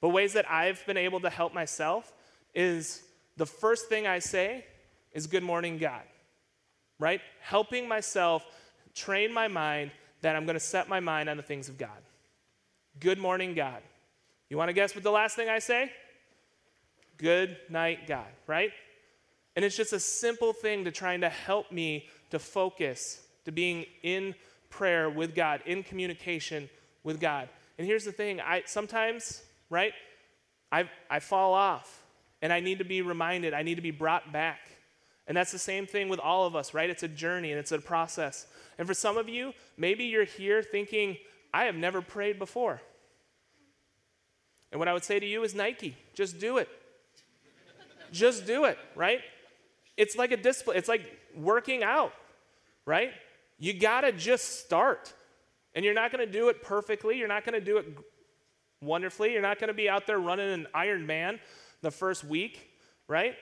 But 0.00 0.10
ways 0.10 0.32
that 0.34 0.50
I've 0.50 0.84
been 0.86 0.96
able 0.96 1.20
to 1.20 1.30
help 1.30 1.54
myself 1.54 2.12
is 2.54 3.02
the 3.36 3.46
first 3.46 3.88
thing 3.88 4.06
I 4.06 4.18
say 4.18 4.64
is 5.12 5.26
good 5.26 5.42
morning, 5.42 5.78
God, 5.78 6.02
right? 6.98 7.20
Helping 7.40 7.88
myself 7.88 8.44
train 8.94 9.32
my 9.32 9.48
mind 9.48 9.92
that 10.22 10.34
I'm 10.34 10.44
going 10.44 10.54
to 10.54 10.60
set 10.60 10.88
my 10.88 11.00
mind 11.00 11.28
on 11.28 11.36
the 11.36 11.42
things 11.42 11.68
of 11.68 11.78
God. 11.78 11.90
Good 13.00 13.18
morning, 13.18 13.54
God. 13.54 13.80
You 14.50 14.56
want 14.56 14.68
to 14.68 14.72
guess 14.72 14.94
what 14.94 15.04
the 15.04 15.10
last 15.10 15.36
thing 15.36 15.48
I 15.48 15.60
say? 15.60 15.92
Good 17.16 17.56
night, 17.68 18.06
God, 18.06 18.26
right? 18.46 18.72
And 19.56 19.64
it's 19.64 19.76
just 19.76 19.92
a 19.92 20.00
simple 20.00 20.52
thing 20.52 20.84
to 20.84 20.90
trying 20.90 21.20
to 21.20 21.28
help 21.28 21.70
me 21.70 22.06
to 22.30 22.38
focus, 22.38 23.20
to 23.44 23.52
being 23.52 23.86
in 24.02 24.34
prayer 24.70 25.10
with 25.10 25.34
God, 25.34 25.62
in 25.66 25.82
communication 25.82 26.68
with 27.04 27.20
God. 27.20 27.48
And 27.78 27.86
here's 27.86 28.04
the 28.04 28.12
thing 28.12 28.40
I 28.40 28.64
sometimes, 28.66 29.42
right, 29.70 29.92
I, 30.70 30.90
I 31.08 31.20
fall 31.20 31.54
off 31.54 32.02
and 32.42 32.52
I 32.52 32.60
need 32.60 32.78
to 32.78 32.84
be 32.84 33.02
reminded, 33.02 33.54
I 33.54 33.62
need 33.62 33.76
to 33.76 33.82
be 33.82 33.90
brought 33.90 34.32
back. 34.32 34.60
And 35.26 35.36
that's 35.36 35.52
the 35.52 35.58
same 35.58 35.86
thing 35.86 36.08
with 36.08 36.20
all 36.20 36.46
of 36.46 36.56
us, 36.56 36.72
right? 36.74 36.88
It's 36.88 37.02
a 37.02 37.08
journey 37.08 37.52
and 37.52 37.58
it's 37.60 37.72
a 37.72 37.78
process. 37.78 38.46
And 38.78 38.88
for 38.88 38.94
some 38.94 39.18
of 39.18 39.28
you, 39.28 39.52
maybe 39.76 40.04
you're 40.04 40.24
here 40.24 40.62
thinking, 40.62 41.18
I 41.52 41.64
have 41.64 41.74
never 41.74 42.00
prayed 42.00 42.38
before. 42.38 42.80
And 44.72 44.78
what 44.78 44.88
I 44.88 44.92
would 44.92 45.04
say 45.04 45.20
to 45.20 45.26
you 45.26 45.44
is 45.44 45.54
Nike, 45.54 45.96
just 46.14 46.38
do 46.38 46.58
it. 46.58 46.68
just 48.12 48.46
do 48.46 48.64
it, 48.64 48.78
right? 48.94 49.20
It's 49.96 50.16
like 50.16 50.32
a 50.32 50.36
discipline, 50.36 50.76
it's 50.76 50.88
like 50.88 51.02
working 51.34 51.82
out, 51.82 52.12
right? 52.86 53.12
You 53.58 53.74
gotta 53.74 54.12
just 54.12 54.60
start. 54.60 55.12
And 55.74 55.84
you're 55.84 55.94
not 55.94 56.10
gonna 56.10 56.26
do 56.26 56.48
it 56.48 56.62
perfectly, 56.62 57.18
you're 57.18 57.28
not 57.28 57.44
gonna 57.44 57.60
do 57.60 57.78
it 57.78 57.86
wonderfully, 58.80 59.32
you're 59.32 59.42
not 59.42 59.58
gonna 59.58 59.74
be 59.74 59.88
out 59.88 60.06
there 60.06 60.18
running 60.18 60.52
an 60.52 60.66
Ironman 60.74 61.38
the 61.82 61.90
first 61.90 62.24
week, 62.24 62.70
right? 63.06 63.36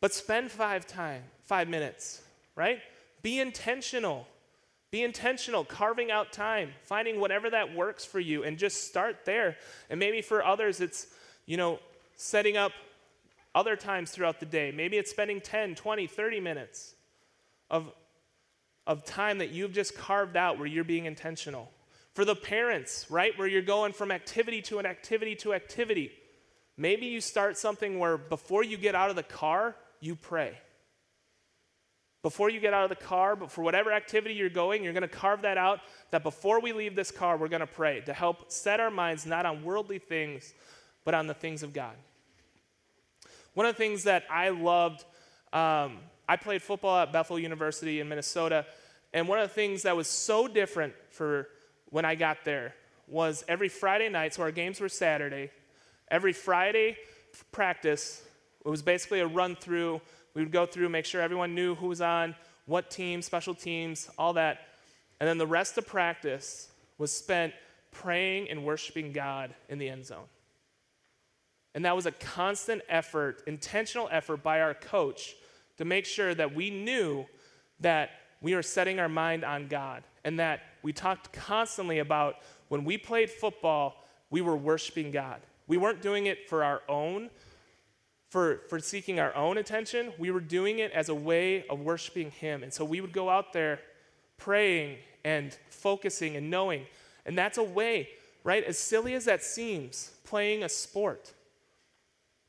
But 0.00 0.12
spend 0.12 0.50
five 0.50 0.86
time, 0.86 1.22
five 1.44 1.68
minutes, 1.68 2.22
right? 2.54 2.80
Be 3.22 3.40
intentional. 3.40 4.26
Be 4.92 5.02
intentional, 5.02 5.64
carving 5.64 6.10
out 6.10 6.32
time, 6.32 6.72
finding 6.84 7.18
whatever 7.18 7.50
that 7.50 7.74
works 7.74 8.04
for 8.04 8.20
you, 8.20 8.44
and 8.44 8.56
just 8.56 8.86
start 8.86 9.24
there. 9.24 9.56
And 9.90 9.98
maybe 9.98 10.22
for 10.22 10.44
others, 10.44 10.80
it's, 10.80 11.08
you 11.44 11.56
know, 11.56 11.80
setting 12.14 12.56
up 12.56 12.72
other 13.54 13.74
times 13.74 14.10
throughout 14.10 14.38
the 14.38 14.46
day. 14.46 14.70
Maybe 14.70 14.96
it's 14.96 15.10
spending 15.10 15.40
10, 15.40 15.74
20, 15.74 16.06
30 16.06 16.40
minutes 16.40 16.94
of, 17.70 17.90
of 18.86 19.04
time 19.04 19.38
that 19.38 19.50
you've 19.50 19.72
just 19.72 19.96
carved 19.96 20.36
out 20.36 20.58
where 20.58 20.66
you're 20.66 20.84
being 20.84 21.06
intentional. 21.06 21.70
For 22.14 22.24
the 22.24 22.36
parents, 22.36 23.06
right, 23.10 23.36
where 23.38 23.48
you're 23.48 23.62
going 23.62 23.92
from 23.92 24.10
activity 24.10 24.62
to 24.62 24.78
an 24.78 24.86
activity 24.86 25.34
to 25.36 25.52
activity, 25.52 26.12
maybe 26.76 27.06
you 27.06 27.20
start 27.20 27.58
something 27.58 27.98
where 27.98 28.16
before 28.16 28.64
you 28.64 28.76
get 28.76 28.94
out 28.94 29.10
of 29.10 29.16
the 29.16 29.22
car, 29.22 29.76
you 30.00 30.14
pray 30.16 30.56
before 32.26 32.50
you 32.50 32.58
get 32.58 32.74
out 32.74 32.82
of 32.82 32.88
the 32.88 33.04
car, 33.04 33.36
but 33.36 33.52
for 33.52 33.62
whatever 33.62 33.92
activity 33.92 34.34
you're 34.34 34.48
going, 34.48 34.82
you're 34.82 34.92
going 34.92 35.02
to 35.02 35.08
carve 35.08 35.42
that 35.42 35.56
out. 35.56 35.78
That 36.10 36.24
before 36.24 36.60
we 36.60 36.72
leave 36.72 36.96
this 36.96 37.12
car, 37.12 37.36
we're 37.36 37.46
going 37.46 37.60
to 37.60 37.68
pray 37.68 38.00
to 38.00 38.12
help 38.12 38.50
set 38.50 38.80
our 38.80 38.90
minds 38.90 39.26
not 39.26 39.46
on 39.46 39.62
worldly 39.62 40.00
things, 40.00 40.52
but 41.04 41.14
on 41.14 41.28
the 41.28 41.34
things 41.34 41.62
of 41.62 41.72
God. 41.72 41.94
One 43.54 43.64
of 43.64 43.76
the 43.76 43.78
things 43.78 44.02
that 44.02 44.24
I 44.28 44.48
loved, 44.48 45.04
um, 45.52 45.98
I 46.28 46.36
played 46.36 46.62
football 46.62 46.98
at 46.98 47.12
Bethel 47.12 47.38
University 47.38 48.00
in 48.00 48.08
Minnesota, 48.08 48.66
and 49.12 49.28
one 49.28 49.38
of 49.38 49.48
the 49.48 49.54
things 49.54 49.82
that 49.82 49.96
was 49.96 50.08
so 50.08 50.48
different 50.48 50.94
for 51.10 51.48
when 51.90 52.04
I 52.04 52.14
got 52.14 52.44
there 52.44 52.74
was 53.08 53.44
every 53.46 53.68
Friday 53.68 54.08
night, 54.08 54.34
so 54.34 54.42
our 54.42 54.50
games 54.50 54.80
were 54.80 54.88
Saturday, 54.88 55.50
every 56.10 56.32
Friday 56.32 56.96
practice, 57.52 58.22
it 58.64 58.68
was 58.68 58.82
basically 58.82 59.20
a 59.20 59.26
run 59.26 59.54
through 59.54 60.00
we 60.36 60.42
would 60.42 60.52
go 60.52 60.66
through, 60.66 60.90
make 60.90 61.06
sure 61.06 61.22
everyone 61.22 61.54
knew 61.54 61.74
who 61.74 61.86
was 61.86 62.02
on, 62.02 62.34
what 62.66 62.90
team, 62.90 63.22
special 63.22 63.54
teams, 63.54 64.10
all 64.18 64.34
that. 64.34 64.60
And 65.18 65.26
then 65.26 65.38
the 65.38 65.46
rest 65.46 65.78
of 65.78 65.86
practice 65.86 66.68
was 66.98 67.10
spent 67.10 67.54
praying 67.90 68.50
and 68.50 68.62
worshiping 68.62 69.12
God 69.12 69.54
in 69.70 69.78
the 69.78 69.88
end 69.88 70.04
zone. 70.04 70.26
And 71.74 71.86
that 71.86 71.96
was 71.96 72.04
a 72.04 72.12
constant 72.12 72.82
effort, 72.86 73.44
intentional 73.46 74.10
effort 74.12 74.42
by 74.42 74.60
our 74.60 74.74
coach 74.74 75.34
to 75.78 75.84
make 75.84 76.04
sure 76.04 76.34
that 76.34 76.54
we 76.54 76.70
knew 76.70 77.26
that 77.80 78.10
we 78.40 78.54
were 78.54 78.62
setting 78.62 78.98
our 78.98 79.08
mind 79.08 79.44
on 79.44 79.68
God 79.68 80.02
and 80.24 80.38
that 80.38 80.60
we 80.82 80.92
talked 80.92 81.32
constantly 81.32 81.98
about 81.98 82.36
when 82.68 82.84
we 82.84 82.98
played 82.98 83.30
football, 83.30 84.04
we 84.30 84.40
were 84.40 84.56
worshiping 84.56 85.10
God. 85.10 85.40
We 85.66 85.76
weren't 85.76 86.02
doing 86.02 86.26
it 86.26 86.48
for 86.48 86.64
our 86.64 86.82
own 86.88 87.30
for, 88.28 88.62
for 88.68 88.78
seeking 88.80 89.20
our 89.20 89.34
own 89.34 89.56
attention. 89.58 90.12
We 90.18 90.30
were 90.30 90.40
doing 90.40 90.80
it 90.80 90.92
as 90.92 91.08
a 91.08 91.14
way 91.14 91.66
of 91.68 91.80
worshiping 91.80 92.30
Him. 92.30 92.62
And 92.62 92.72
so 92.72 92.84
we 92.84 93.00
would 93.00 93.12
go 93.12 93.30
out 93.30 93.52
there 93.52 93.80
praying 94.36 94.98
and 95.24 95.56
focusing 95.70 96.36
and 96.36 96.50
knowing. 96.50 96.86
And 97.24 97.38
that's 97.38 97.58
a 97.58 97.62
way, 97.62 98.10
right? 98.44 98.62
As 98.64 98.78
silly 98.78 99.14
as 99.14 99.24
that 99.24 99.42
seems, 99.42 100.12
playing 100.24 100.64
a 100.64 100.68
sport, 100.68 101.32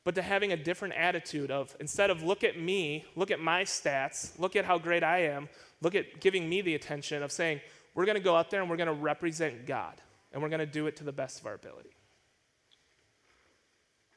but 0.08 0.14
to 0.14 0.22
having 0.22 0.52
a 0.52 0.56
different 0.56 0.94
attitude 0.94 1.50
of 1.50 1.76
instead 1.80 2.08
of 2.08 2.22
look 2.22 2.42
at 2.42 2.58
me, 2.58 3.04
look 3.14 3.30
at 3.30 3.40
my 3.40 3.62
stats, 3.62 4.38
look 4.38 4.56
at 4.56 4.64
how 4.64 4.78
great 4.78 5.04
I 5.04 5.24
am, 5.24 5.50
look 5.82 5.94
at 5.94 6.18
giving 6.18 6.48
me 6.48 6.62
the 6.62 6.74
attention 6.74 7.22
of 7.22 7.30
saying, 7.30 7.60
we're 7.94 8.06
going 8.06 8.16
to 8.16 8.24
go 8.24 8.34
out 8.34 8.50
there 8.50 8.62
and 8.62 8.70
we're 8.70 8.78
going 8.78 8.86
to 8.86 8.94
represent 8.94 9.66
God, 9.66 10.00
and 10.32 10.40
we're 10.40 10.48
going 10.48 10.60
to 10.60 10.64
do 10.64 10.86
it 10.86 10.96
to 10.96 11.04
the 11.04 11.12
best 11.12 11.40
of 11.40 11.46
our 11.46 11.52
ability. 11.52 11.90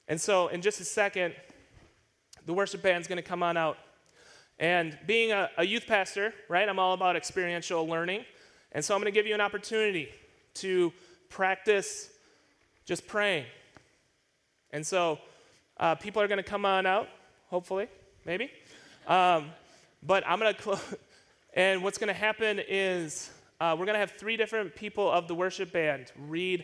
And 0.07 0.21
so, 0.21 0.47
in 0.47 0.61
just 0.61 0.79
a 0.79 0.85
second, 0.85 1.35
the 2.45 2.53
worship 2.53 2.81
band's 2.81 3.09
going 3.09 3.17
to 3.17 3.21
come 3.21 3.43
on 3.43 3.57
out. 3.57 3.77
And 4.59 4.97
being 5.05 5.33
a, 5.33 5.49
a, 5.57 5.65
youth 5.65 5.87
pastor, 5.87 6.33
right, 6.47 6.69
I'm 6.69 6.79
all 6.79 6.93
about 6.93 7.17
experiential 7.17 7.85
learning. 7.85 8.23
And 8.71 8.85
so 8.85 8.95
I'm 8.95 9.01
going 9.01 9.11
to 9.11 9.19
give 9.19 9.27
you 9.27 9.35
an 9.35 9.41
opportunity 9.41 10.07
to 10.53 10.93
practice 11.27 12.11
just 12.85 13.07
praying. 13.07 13.43
And 14.71 14.87
so 14.87 15.19
uh, 15.81 15.95
people 15.95 16.21
are 16.21 16.29
going 16.29 16.37
to 16.37 16.43
come 16.43 16.65
on 16.65 16.85
out, 16.85 17.09
hopefully, 17.49 17.87
maybe. 18.25 18.49
Um, 19.07 19.47
but 20.01 20.23
I'm 20.25 20.39
going 20.39 20.53
to 20.53 20.61
close. 20.61 20.95
And 21.53 21.83
what's 21.83 21.97
going 21.97 22.07
to 22.07 22.13
happen 22.13 22.61
is 22.65 23.29
uh, 23.59 23.75
we're 23.77 23.85
going 23.85 23.95
to 23.95 23.99
have 23.99 24.11
three 24.11 24.37
different 24.37 24.73
people 24.73 25.11
of 25.11 25.27
the 25.27 25.35
worship 25.35 25.73
band 25.73 26.09
read 26.17 26.63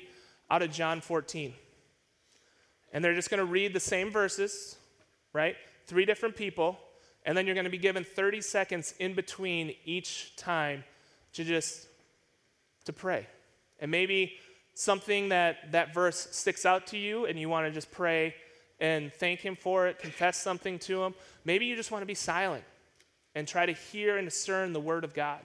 out 0.49 0.62
of 0.62 0.71
John 0.71 1.01
14. 1.01 1.53
And 2.93 3.03
they're 3.03 3.13
just 3.13 3.30
going 3.30 3.39
to 3.39 3.45
read 3.45 3.73
the 3.73 3.82
same 3.82 4.12
verses, 4.12 4.77
right? 5.34 5.58
three 5.88 6.06
different 6.06 6.36
people, 6.36 6.77
and 7.25 7.36
then 7.36 7.45
you're 7.45 7.56
going 7.56 7.65
to 7.65 7.71
be 7.71 7.77
given 7.77 8.03
30 8.03 8.41
seconds 8.41 8.93
in 8.99 9.13
between 9.13 9.73
each 9.86 10.36
time 10.36 10.84
to 11.34 11.43
just 11.43 11.88
to 12.86 12.93
pray. 12.93 13.25
And 13.80 13.89
maybe 13.89 14.34
something 14.73 15.30
that 15.30 15.71
that 15.71 15.93
verse 15.93 16.27
sticks 16.32 16.65
out 16.65 16.88
to 16.88 16.97
you 16.97 17.25
and 17.25 17.39
you 17.39 17.49
want 17.49 17.65
to 17.65 17.71
just 17.71 17.89
pray 17.89 18.36
and 18.80 19.12
thank 19.13 19.40
him 19.40 19.56
for 19.56 19.88
it, 19.88 20.00
confess 20.00 20.38
something 20.38 20.80
to 20.80 21.04
him. 21.04 21.16
Maybe 21.46 21.66
you 21.66 21.76
just 21.76 21.92
want 21.92 22.02
to 22.02 22.08
be 22.08 22.16
silent 22.16 22.63
and 23.36 23.48
try 23.48 23.66
to 23.66 23.74
hear 23.74 24.18
and 24.18 24.28
discern 24.28 24.74
the 24.74 24.80
word 24.80 25.04
of 25.04 25.13
God. 25.13 25.40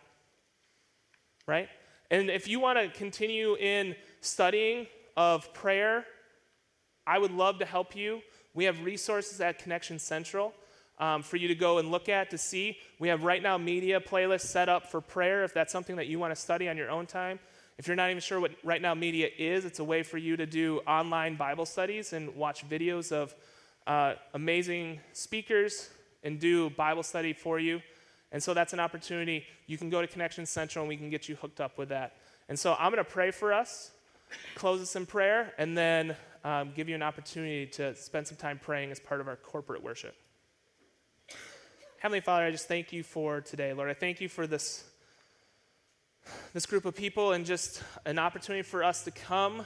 Right? 1.47 1.69
And 2.11 2.31
if 2.31 2.47
you 2.47 2.61
want 2.61 2.79
to 2.79 2.89
continue 2.89 3.57
in 3.57 3.97
studying 4.21 4.87
of 5.17 5.53
prayer, 5.55 6.05
I 7.07 7.19
would 7.19 7.33
love 7.33 7.59
to 7.59 7.65
help 7.65 7.97
you 7.97 8.23
we 8.55 8.65
have 8.65 8.85
resources 8.85 9.41
at 9.41 9.59
Connection 9.59 9.99
Central 9.99 10.53
um, 10.99 11.23
for 11.23 11.37
you 11.37 11.49
to 11.49 11.55
go 11.55 11.79
and 11.79 11.91
look 11.91 12.09
at 12.09 12.31
to 12.31 12.39
see. 12.39 12.79
We 12.99 13.09
have 13.09 13.25
Right 13.25 13.43
Now 13.43 13.57
Media 13.57 14.01
playlists 14.01 14.43
set 14.43 14.69
up 14.69 14.91
for 14.91 15.01
prayer 15.01 15.45
if 15.45 15.55
that's 15.55 15.73
something 15.73 15.97
that 15.97 16.07
you 16.07 16.19
want 16.19 16.35
to 16.35 16.41
study 16.41 16.69
on 16.69 16.77
your 16.77 16.91
own 16.91 17.07
time. 17.07 17.39
If 17.83 17.89
you're 17.89 17.97
not 17.97 18.11
even 18.11 18.21
sure 18.21 18.39
what 18.39 18.53
Right 18.63 18.81
Now 18.81 18.95
Media 18.95 19.29
is, 19.37 19.65
it's 19.65 19.81
a 19.81 19.85
way 19.85 20.05
for 20.05 20.17
you 20.17 20.37
to 20.37 20.47
do 20.47 20.79
online 20.87 21.35
Bible 21.35 21.67
studies 21.67 22.13
and 22.13 22.33
watch 22.37 22.65
videos 22.69 23.11
of 23.11 23.35
uh, 23.89 24.15
amazing 24.35 25.01
speakers 25.13 25.91
and 26.23 26.39
do 26.39 26.71
Bible 26.71 27.03
study 27.03 27.33
for 27.33 27.59
you. 27.59 27.83
And 28.31 28.41
so 28.41 28.55
that's 28.55 28.73
an 28.73 28.79
opportunity. 28.79 29.45
You 29.67 29.79
can 29.79 29.91
go 29.91 30.01
to 30.01 30.07
Connection 30.07 30.47
Central 30.47 30.85
and 30.85 30.89
we 30.89 30.97
can 30.97 31.11
get 31.11 31.29
you 31.29 31.35
hooked 31.35 31.61
up 31.61 31.77
with 31.77 31.89
that. 31.89 32.15
And 32.49 32.57
so 32.57 32.77
I'm 32.79 32.93
going 32.93 33.05
to 33.05 33.11
pray 33.11 33.33
for 33.33 33.53
us, 33.53 33.91
close 34.55 34.81
us 34.81 34.95
in 34.95 35.05
prayer, 35.05 35.53
and 35.59 35.77
then 35.77 36.15
um, 36.45 36.71
give 36.77 36.89
you 36.89 36.95
an 36.95 37.03
opportunity 37.03 37.67
to 37.67 37.97
spend 37.97 38.29
some 38.29 38.37
time 38.37 38.61
praying 38.63 38.93
as 38.93 39.01
part 39.01 39.21
of 39.21 39.27
our 39.27 39.35
corporate 39.35 39.83
worship. 39.83 40.15
Heavenly 41.99 42.21
Father, 42.21 42.45
I 42.45 42.53
just 42.53 42.69
thank 42.69 42.93
you 42.93 43.03
for 43.03 43.41
today, 43.41 43.73
Lord. 43.73 43.91
I 43.91 43.95
thank 43.95 44.21
you 44.21 44.29
for 44.29 44.47
this, 44.47 44.85
this 46.53 46.67
group 46.67 46.85
of 46.85 46.95
people 46.95 47.33
and 47.33 47.45
just 47.45 47.83
an 48.05 48.19
opportunity 48.19 48.63
for 48.63 48.85
us 48.85 49.05
to 49.05 49.11
come 49.11 49.65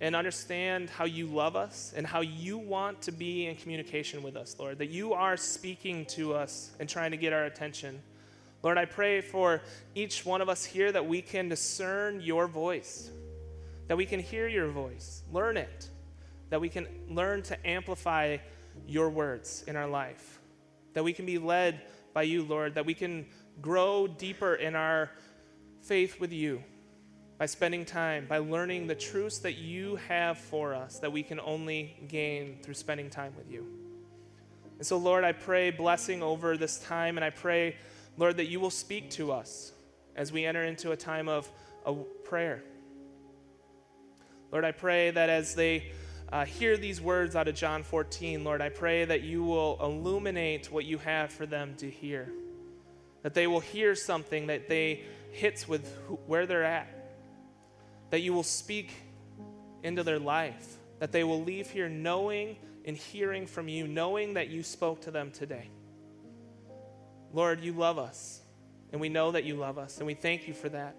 and 0.00 0.14
understand 0.14 0.90
how 0.90 1.04
you 1.04 1.26
love 1.26 1.56
us 1.56 1.94
and 1.96 2.06
how 2.06 2.20
you 2.20 2.58
want 2.58 3.02
to 3.02 3.12
be 3.12 3.46
in 3.46 3.56
communication 3.56 4.22
with 4.22 4.36
us, 4.36 4.56
Lord. 4.58 4.78
That 4.78 4.90
you 4.90 5.14
are 5.14 5.36
speaking 5.36 6.04
to 6.06 6.34
us 6.34 6.70
and 6.80 6.88
trying 6.88 7.12
to 7.12 7.16
get 7.16 7.32
our 7.32 7.44
attention. 7.44 8.02
Lord, 8.62 8.78
I 8.78 8.84
pray 8.84 9.20
for 9.20 9.62
each 9.94 10.26
one 10.26 10.40
of 10.40 10.48
us 10.48 10.64
here 10.64 10.92
that 10.92 11.06
we 11.06 11.22
can 11.22 11.48
discern 11.48 12.20
your 12.20 12.46
voice, 12.46 13.10
that 13.88 13.96
we 13.96 14.06
can 14.06 14.20
hear 14.20 14.48
your 14.48 14.68
voice, 14.68 15.22
learn 15.32 15.56
it, 15.56 15.88
that 16.50 16.60
we 16.60 16.68
can 16.68 16.86
learn 17.08 17.42
to 17.42 17.66
amplify 17.66 18.38
your 18.86 19.08
words 19.08 19.64
in 19.66 19.76
our 19.76 19.86
life 19.86 20.40
that 20.96 21.04
we 21.04 21.12
can 21.12 21.26
be 21.26 21.36
led 21.36 21.82
by 22.14 22.22
you, 22.22 22.42
Lord, 22.42 22.76
that 22.76 22.86
we 22.86 22.94
can 22.94 23.26
grow 23.60 24.06
deeper 24.06 24.54
in 24.54 24.74
our 24.74 25.10
faith 25.82 26.20
with 26.20 26.32
you 26.32 26.62
by 27.38 27.46
spending 27.46 27.84
time, 27.84 28.26
by 28.26 28.38
learning 28.38 28.86
the 28.86 28.94
truths 28.94 29.38
that 29.38 29.56
you 29.56 29.96
have 30.08 30.38
for 30.38 30.74
us 30.74 30.98
that 31.00 31.12
we 31.12 31.22
can 31.22 31.38
only 31.40 31.96
gain 32.08 32.58
through 32.62 32.74
spending 32.74 33.10
time 33.10 33.34
with 33.36 33.50
you. 33.50 33.66
And 34.78 34.86
so, 34.86 34.96
Lord, 34.96 35.24
I 35.24 35.32
pray 35.32 35.70
blessing 35.70 36.22
over 36.22 36.56
this 36.56 36.78
time, 36.78 37.16
and 37.16 37.24
I 37.24 37.30
pray, 37.30 37.76
Lord, 38.16 38.36
that 38.38 38.46
you 38.46 38.60
will 38.60 38.70
speak 38.70 39.10
to 39.12 39.32
us 39.32 39.72
as 40.14 40.32
we 40.32 40.44
enter 40.44 40.64
into 40.64 40.92
a 40.92 40.96
time 40.96 41.28
of, 41.28 41.50
of 41.84 42.04
prayer. 42.24 42.62
Lord, 44.50 44.64
I 44.64 44.72
pray 44.72 45.10
that 45.10 45.28
as 45.28 45.54
they 45.54 45.92
uh, 46.32 46.44
hear 46.44 46.76
these 46.76 47.00
words 47.00 47.36
out 47.36 47.48
of 47.48 47.54
John 47.54 47.82
14, 47.82 48.44
Lord, 48.44 48.60
I 48.60 48.68
pray 48.68 49.04
that 49.04 49.22
you 49.22 49.44
will 49.44 49.78
illuminate 49.80 50.72
what 50.72 50.84
you 50.84 50.98
have 50.98 51.32
for 51.32 51.46
them 51.46 51.74
to 51.78 51.90
hear. 51.90 52.32
That 53.26 53.34
they 53.34 53.48
will 53.48 53.58
hear 53.58 53.96
something 53.96 54.46
that 54.46 54.68
they 54.68 55.02
hits 55.32 55.66
with 55.66 55.92
who, 56.06 56.14
where 56.28 56.46
they're 56.46 56.62
at. 56.62 56.86
That 58.10 58.20
you 58.20 58.32
will 58.32 58.44
speak 58.44 58.92
into 59.82 60.04
their 60.04 60.20
life. 60.20 60.76
That 61.00 61.10
they 61.10 61.24
will 61.24 61.42
leave 61.42 61.68
here 61.68 61.88
knowing 61.88 62.54
and 62.84 62.96
hearing 62.96 63.48
from 63.48 63.66
you, 63.66 63.88
knowing 63.88 64.34
that 64.34 64.48
you 64.48 64.62
spoke 64.62 65.00
to 65.00 65.10
them 65.10 65.32
today. 65.32 65.68
Lord, 67.32 67.62
you 67.62 67.72
love 67.72 67.98
us, 67.98 68.42
and 68.92 69.00
we 69.00 69.08
know 69.08 69.32
that 69.32 69.42
you 69.42 69.56
love 69.56 69.76
us, 69.76 69.98
and 69.98 70.06
we 70.06 70.14
thank 70.14 70.46
you 70.46 70.54
for 70.54 70.68
that. 70.68 70.94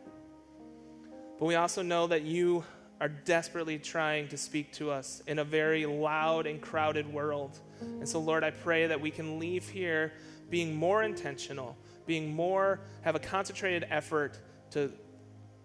But 1.40 1.46
we 1.46 1.56
also 1.56 1.82
know 1.82 2.08
that 2.08 2.24
you 2.24 2.66
are 3.00 3.08
desperately 3.08 3.80
trying 3.80 4.28
to 4.28 4.38
speak 4.38 4.74
to 4.74 4.92
us 4.92 5.24
in 5.28 5.40
a 5.40 5.46
very 5.46 5.86
loud 5.86 6.46
and 6.46 6.60
crowded 6.60 7.08
world. 7.08 7.58
And 7.80 8.10
so, 8.10 8.20
Lord, 8.20 8.44
I 8.44 8.52
pray 8.52 8.88
that 8.88 9.00
we 9.00 9.12
can 9.12 9.40
leave 9.40 9.70
here 9.70 10.12
being 10.50 10.76
more 10.76 11.04
intentional, 11.04 11.78
being 12.08 12.34
more, 12.34 12.80
have 13.02 13.16
a 13.16 13.20
concentrated 13.20 13.86
effort 13.90 14.40
to 14.72 14.92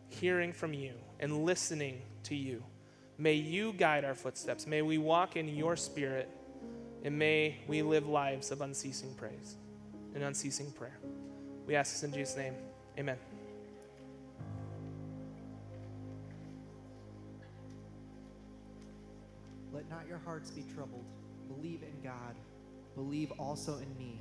hearing 0.09 0.53
from 0.53 0.75
you 0.75 0.93
and 1.21 1.45
listening 1.45 2.03
to 2.25 2.35
you. 2.35 2.63
May 3.17 3.35
you 3.35 3.73
guide 3.73 4.05
our 4.05 4.15
footsteps. 4.15 4.67
May 4.67 4.83
we 4.83 4.99
walk 4.99 5.37
in 5.37 5.49
your 5.49 5.77
spirit. 5.77 6.29
And 7.05 7.19
may 7.19 7.57
we 7.67 7.83
live 7.83 8.07
lives 8.07 8.53
of 8.53 8.61
unceasing 8.61 9.15
praise 9.15 9.57
and 10.15 10.23
unceasing 10.23 10.71
prayer. 10.73 10.99
We 11.67 11.75
ask 11.75 11.93
this 11.93 12.05
in 12.05 12.13
Jesus' 12.13 12.37
name. 12.37 12.55
Amen. 12.99 13.17
Let 19.73 19.89
not 19.91 20.07
your 20.07 20.19
hearts 20.19 20.51
be 20.51 20.65
troubled. 20.75 21.05
Believe 21.49 21.83
in 21.83 22.03
God. 22.05 22.37
Believe 22.95 23.33
also 23.33 23.79
in 23.79 23.99
me. 23.99 24.21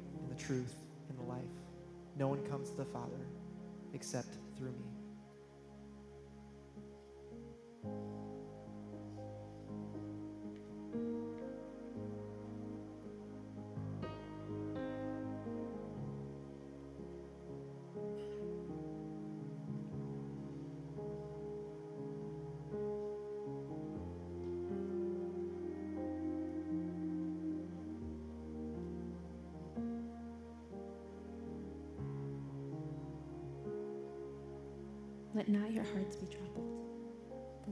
the 0.35 0.43
truth 0.43 0.75
and 1.09 1.17
the 1.17 1.23
life. 1.23 1.39
No 2.17 2.27
one 2.27 2.41
comes 2.47 2.69
to 2.69 2.77
the 2.77 2.85
Father 2.85 3.25
except 3.93 4.37
through 4.57 4.71
me. 4.71 4.90
Let 35.41 35.49
not 35.49 35.71
your 35.71 35.85
hearts 35.85 36.17
be 36.17 36.27
troubled. 36.27 36.71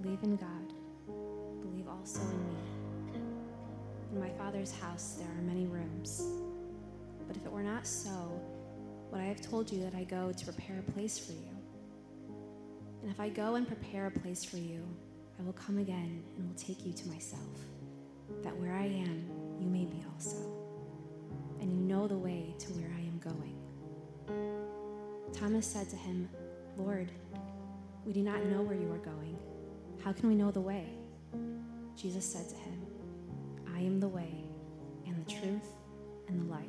Believe 0.02 0.24
in 0.24 0.38
God. 0.38 0.74
Believe 1.62 1.88
also 1.88 2.20
in 2.22 2.48
me. 2.48 2.56
In 4.12 4.20
my 4.20 4.32
Father's 4.40 4.72
house 4.72 5.18
there 5.20 5.28
are 5.28 5.42
many 5.44 5.68
rooms. 5.68 6.24
But 7.28 7.38
if 7.38 7.46
it 7.46 7.52
were 7.52 7.62
not 7.62 7.86
so, 7.86 8.42
would 9.12 9.22
I 9.22 9.26
have 9.26 9.40
told 9.40 9.72
you 9.72 9.84
that 9.84 9.94
I 9.94 10.04
go 10.04 10.32
to 10.32 10.46
prepare 10.46 10.80
a 10.80 10.92
place 10.94 11.20
for 11.20 11.34
you? 11.34 11.48
And 13.04 13.12
if 13.12 13.20
I 13.20 13.30
go 13.30 13.54
and 13.54 13.68
prepare 13.68 14.08
a 14.08 14.20
place 14.20 14.44
for 14.44 14.58
you, 14.58 14.84
I 15.40 15.44
will 15.44 15.54
come 15.54 15.78
again 15.78 16.24
and 16.38 16.48
will 16.48 16.58
take 16.58 16.84
you 16.84 16.92
to 16.92 17.08
myself, 17.08 17.60
that 18.42 18.58
where 18.58 18.74
I 18.74 18.86
am, 18.86 19.30
you 19.60 19.68
may 19.68 19.86
be 19.86 20.04
also. 20.12 20.38
And 21.62 21.72
you 21.72 21.82
know 21.82 22.08
the 22.08 22.18
way 22.18 22.56
to 22.58 22.68
where 22.74 22.92
I 22.98 23.02
am 23.02 23.20
going. 23.20 23.56
Thomas 25.34 25.68
said 25.68 25.88
to 25.92 25.96
him, 25.96 26.28
Lord, 26.76 27.12
we 28.10 28.14
do 28.14 28.24
not 28.24 28.44
know 28.46 28.64
where 28.64 28.76
you 28.76 28.92
are 28.92 28.98
going. 28.98 29.38
How 30.04 30.12
can 30.12 30.30
we 30.30 30.34
know 30.34 30.50
the 30.50 30.60
way? 30.60 30.88
Jesus 31.96 32.26
said 32.26 32.50
to 32.50 32.56
him, 32.56 32.88
I 33.72 33.82
am 33.82 34.00
the 34.00 34.08
way, 34.08 34.46
and 35.06 35.24
the 35.24 35.32
truth, 35.32 35.76
and 36.28 36.42
the 36.42 36.52
life. 36.52 36.64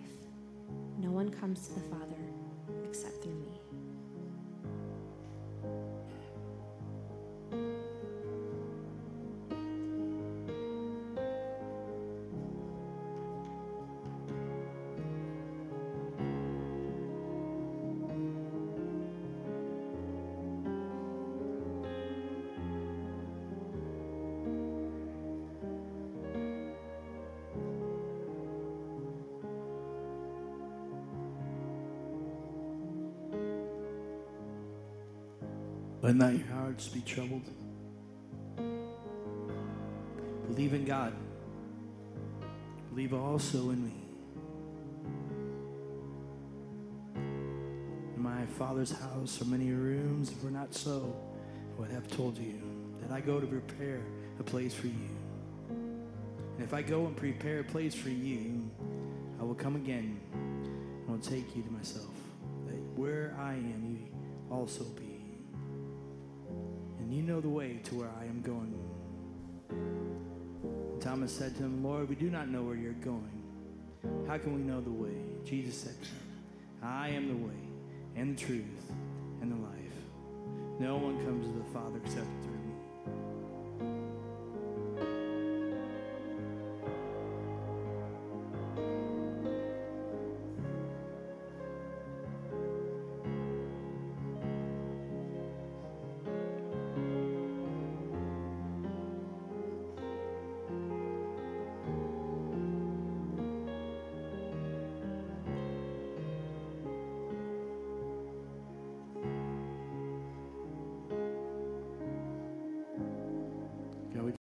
No 0.98 1.10
one 1.10 1.30
comes 1.30 1.66
to 1.68 1.72
the 1.72 1.80
Father 1.80 2.20
except 2.86 3.22
through 3.22 3.36
me. 3.36 3.49
not 36.20 36.34
your 36.36 36.46
hearts 36.48 36.86
be 36.86 37.00
troubled. 37.00 37.48
Believe 40.48 40.74
in 40.74 40.84
God. 40.84 41.14
Believe 42.90 43.14
also 43.14 43.70
in 43.70 43.82
me. 43.86 43.94
In 48.16 48.22
my 48.22 48.44
Father's 48.58 48.90
house 48.90 49.40
are 49.40 49.46
many 49.46 49.70
rooms. 49.70 50.30
If 50.30 50.44
were 50.44 50.50
not 50.50 50.74
so, 50.74 51.16
I 51.74 51.80
would 51.80 51.90
have 51.90 52.06
told 52.06 52.36
you 52.36 52.60
that 53.00 53.10
I 53.10 53.22
go 53.22 53.40
to 53.40 53.46
prepare 53.46 54.02
a 54.38 54.42
place 54.42 54.74
for 54.74 54.88
you. 54.88 55.08
And 55.70 56.62
if 56.62 56.74
I 56.74 56.82
go 56.82 57.06
and 57.06 57.16
prepare 57.16 57.60
a 57.60 57.64
place 57.64 57.94
for 57.94 58.10
you, 58.10 58.70
I 59.40 59.44
will 59.44 59.54
come 59.54 59.74
again 59.74 60.20
and 60.34 61.08
will 61.08 61.18
take 61.18 61.56
you 61.56 61.62
to 61.62 61.70
myself, 61.70 62.12
that 62.66 62.76
where 62.94 63.34
I 63.40 63.54
am, 63.54 63.96
you 63.98 64.54
also 64.54 64.84
be. 64.84 65.09
You 67.20 67.26
know 67.26 67.40
the 67.42 67.50
way 67.50 67.78
to 67.84 67.94
where 67.96 68.08
I 68.18 68.24
am 68.24 68.40
going. 68.40 68.74
And 69.68 71.02
Thomas 71.02 71.30
said 71.30 71.54
to 71.56 71.64
him, 71.64 71.84
Lord, 71.84 72.08
we 72.08 72.14
do 72.14 72.30
not 72.30 72.48
know 72.48 72.62
where 72.62 72.74
you're 72.74 72.94
going. 72.94 73.42
How 74.26 74.38
can 74.38 74.54
we 74.54 74.62
know 74.62 74.80
the 74.80 74.90
way? 74.90 75.12
Jesus 75.44 75.74
said 75.74 76.00
to 76.00 76.08
him, 76.08 76.22
I 76.82 77.10
am 77.10 77.28
the 77.28 77.46
way 77.46 77.60
and 78.16 78.38
the 78.38 78.42
truth 78.42 78.90
and 79.42 79.52
the 79.52 79.56
life. 79.56 79.92
No 80.78 80.96
one 80.96 81.22
comes 81.26 81.46
to 81.46 81.52
the 81.58 81.78
Father 81.78 82.00
except 82.02 82.24
through 82.42 82.49